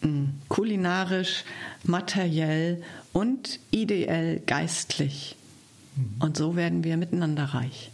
[0.00, 1.44] Mm, kulinarisch,
[1.84, 2.82] materiell
[3.12, 5.36] und ideell geistlich.
[5.96, 6.14] Mhm.
[6.20, 7.90] Und so werden wir miteinander reich.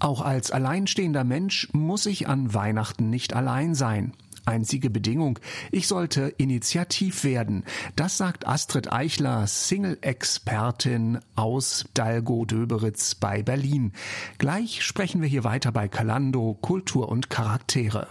[0.00, 4.12] Auch als alleinstehender Mensch muss ich an Weihnachten nicht allein sein.
[4.44, 5.38] Einzige Bedingung,
[5.70, 7.64] ich sollte initiativ werden.
[7.96, 13.92] Das sagt Astrid Eichler, Single-Expertin aus Dalgo-Döberitz bei Berlin.
[14.38, 18.08] Gleich sprechen wir hier weiter bei Kalando Kultur und Charaktere.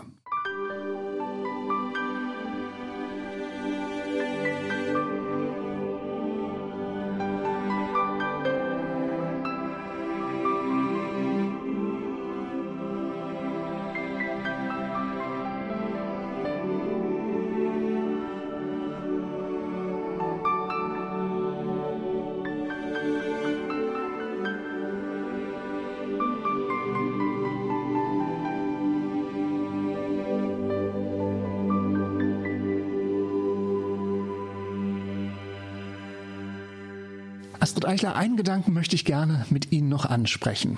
[37.91, 40.77] Eichler, einen Gedanken möchte ich gerne mit Ihnen noch ansprechen.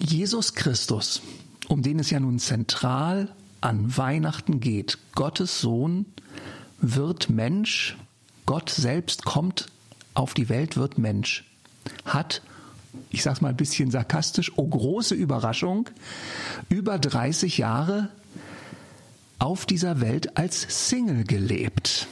[0.00, 1.22] Jesus Christus,
[1.68, 3.28] um den es ja nun zentral
[3.60, 6.06] an Weihnachten geht, Gottes Sohn
[6.80, 7.96] wird Mensch,
[8.46, 9.68] Gott selbst kommt
[10.14, 11.44] auf die Welt, wird Mensch,
[12.04, 12.42] hat,
[13.10, 15.88] ich sage es mal ein bisschen sarkastisch, oh große Überraschung,
[16.68, 18.08] über 30 Jahre
[19.38, 22.08] auf dieser Welt als Single gelebt.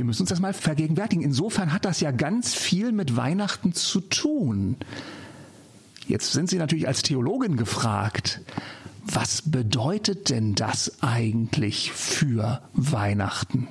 [0.00, 1.22] Wir müssen uns das mal vergegenwärtigen.
[1.22, 4.76] Insofern hat das ja ganz viel mit Weihnachten zu tun.
[6.08, 8.40] Jetzt sind Sie natürlich als Theologin gefragt.
[9.04, 13.68] Was bedeutet denn das eigentlich für Weihnachten?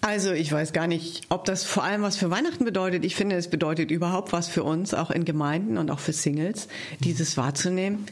[0.00, 3.04] Also ich weiß gar nicht, ob das vor allem was für Weihnachten bedeutet.
[3.04, 6.66] Ich finde, es bedeutet überhaupt was für uns, auch in Gemeinden und auch für Singles,
[6.98, 8.06] dieses wahrzunehmen.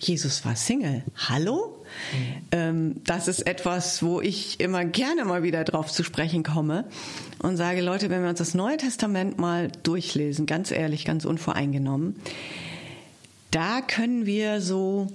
[0.00, 1.04] Jesus war Single.
[1.14, 1.77] Hallo?
[2.52, 3.02] Mhm.
[3.04, 6.84] das ist etwas, wo ich immer gerne mal wieder drauf zu sprechen komme
[7.38, 12.16] und sage, Leute, wenn wir uns das Neue Testament mal durchlesen, ganz ehrlich, ganz unvoreingenommen,
[13.50, 15.08] da können wir so,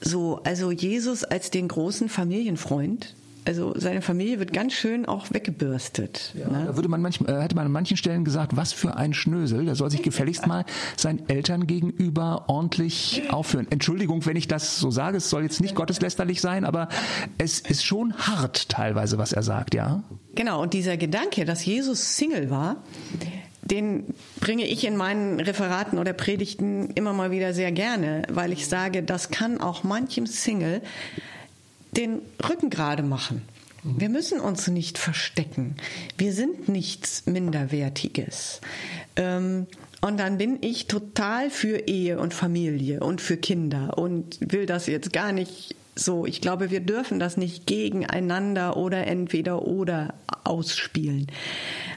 [0.00, 3.14] so, also Jesus als den großen Familienfreund,
[3.44, 6.34] also seine Familie wird ganz schön auch weggebürstet.
[6.38, 6.64] Ja, ne?
[6.66, 9.64] Da würde man manchmal, äh, hätte man an manchen Stellen gesagt, was für ein Schnösel.
[9.64, 10.64] Der soll sich gefälligst mal
[10.96, 13.66] seinen Eltern gegenüber ordentlich aufführen.
[13.70, 16.88] Entschuldigung, wenn ich das so sage, es soll jetzt nicht gotteslästerlich sein, aber
[17.38, 20.02] es ist schon hart teilweise, was er sagt, ja?
[20.34, 22.76] Genau, und dieser Gedanke, dass Jesus Single war,
[23.62, 28.66] den bringe ich in meinen Referaten oder Predigten immer mal wieder sehr gerne, weil ich
[28.66, 30.82] sage, das kann auch manchem Single
[31.92, 33.42] den Rücken gerade machen.
[33.84, 35.74] Wir müssen uns nicht verstecken.
[36.16, 38.60] Wir sind nichts Minderwertiges.
[39.16, 39.66] Ähm,
[40.00, 44.86] und dann bin ich total für Ehe und Familie und für Kinder und will das
[44.86, 46.26] jetzt gar nicht so.
[46.26, 50.14] Ich glaube, wir dürfen das nicht gegeneinander oder entweder oder
[50.44, 51.26] ausspielen.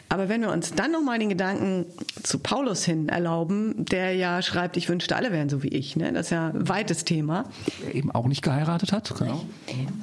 [0.09, 1.85] Aber wenn wir uns dann nochmal den Gedanken
[2.21, 6.13] zu Paulus hin erlauben, der ja schreibt, ich wünschte, alle wären so wie ich, ne?
[6.13, 7.45] das ist ja ein weites Thema.
[7.83, 9.43] Der eben auch nicht geheiratet hat, genau.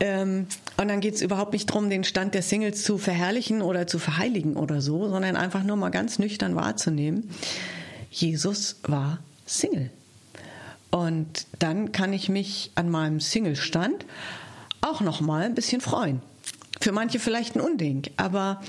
[0.01, 3.86] Ähm, und dann geht es überhaupt nicht darum, den Stand der Singles zu verherrlichen oder
[3.86, 7.30] zu verheiligen oder so, sondern einfach nur mal ganz nüchtern wahrzunehmen.
[8.11, 9.90] Jesus war Single.
[10.93, 14.05] Und dann kann ich mich an meinem Single-Stand
[14.82, 16.20] auch noch mal ein bisschen freuen.
[16.80, 18.61] Für manche vielleicht ein Unding, aber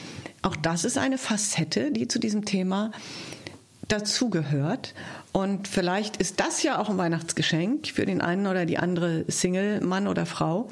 [0.42, 2.92] auch das ist eine Facette, die zu diesem Thema
[3.90, 4.94] dazugehört.
[5.34, 9.82] Und vielleicht ist das ja auch ein Weihnachtsgeschenk für den einen oder die andere Single,
[9.82, 10.70] Mann oder Frau,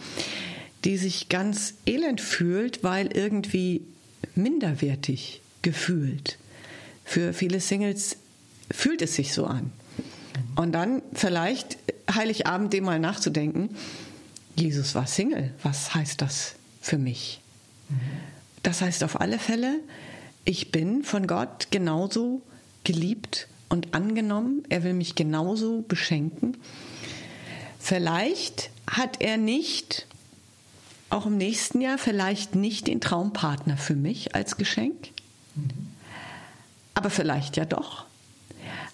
[0.86, 3.86] die sich ganz elend fühlt, weil irgendwie
[4.36, 6.38] minderwertig gefühlt.
[7.04, 8.16] Für viele Singles
[8.72, 9.74] fühlt es sich so an.
[10.56, 11.78] Und dann vielleicht
[12.14, 13.76] Heiligabend dem mal nachzudenken,
[14.56, 17.42] Jesus war Single, was heißt das für mich?
[18.64, 19.80] Das heißt auf alle Fälle,
[20.46, 22.42] ich bin von Gott genauso
[22.84, 24.64] geliebt und angenommen.
[24.70, 26.58] Er will mich genauso beschenken.
[27.80, 30.08] Vielleicht hat er nicht,
[31.10, 35.10] auch im nächsten Jahr, vielleicht nicht den Traumpartner für mich als Geschenk.
[36.94, 38.06] Aber vielleicht ja doch.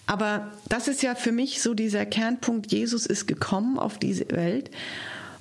[0.08, 4.70] Aber das ist ja für mich so dieser Kernpunkt, Jesus ist gekommen auf diese Welt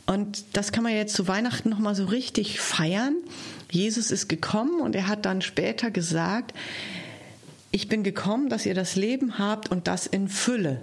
[0.08, 3.16] und das kann man jetzt zu Weihnachten noch mal so richtig feiern.
[3.72, 6.54] Jesus ist gekommen und er hat dann später gesagt,
[7.72, 10.82] ich bin gekommen, dass ihr das Leben habt und das in Fülle.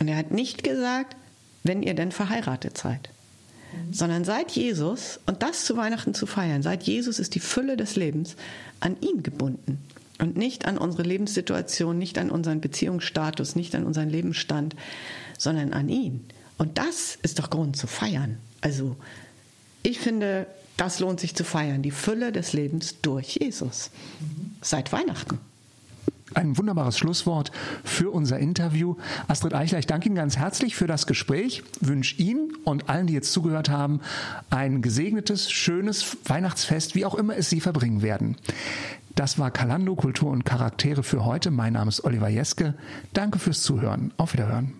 [0.00, 1.16] Und er hat nicht gesagt,
[1.62, 3.10] wenn ihr denn verheiratet seid,
[3.72, 3.92] mhm.
[3.94, 7.94] sondern seit Jesus, und das zu Weihnachten zu feiern, seit Jesus ist die Fülle des
[7.94, 8.34] Lebens
[8.80, 9.78] an ihn gebunden
[10.18, 14.76] und nicht an unsere Lebenssituation, nicht an unseren Beziehungsstatus, nicht an unseren Lebensstand,
[15.38, 16.24] sondern an ihn.
[16.56, 18.38] Und das ist doch Grund zu feiern.
[18.60, 18.96] Also
[19.82, 20.46] ich finde,
[20.76, 23.90] das lohnt sich zu feiern, die Fülle des Lebens durch Jesus.
[24.60, 25.38] Seit Weihnachten.
[26.34, 27.52] Ein wunderbares Schlusswort
[27.84, 28.96] für unser Interview.
[29.28, 33.14] Astrid Eichler, ich danke Ihnen ganz herzlich für das Gespräch, wünsche Ihnen und allen, die
[33.14, 34.00] jetzt zugehört haben,
[34.50, 38.36] ein gesegnetes, schönes Weihnachtsfest, wie auch immer es Sie verbringen werden.
[39.14, 41.52] Das war Kalando Kultur und Charaktere für heute.
[41.52, 42.74] Mein Name ist Oliver Jeske.
[43.12, 44.12] Danke fürs Zuhören.
[44.16, 44.74] Auf Wiederhören.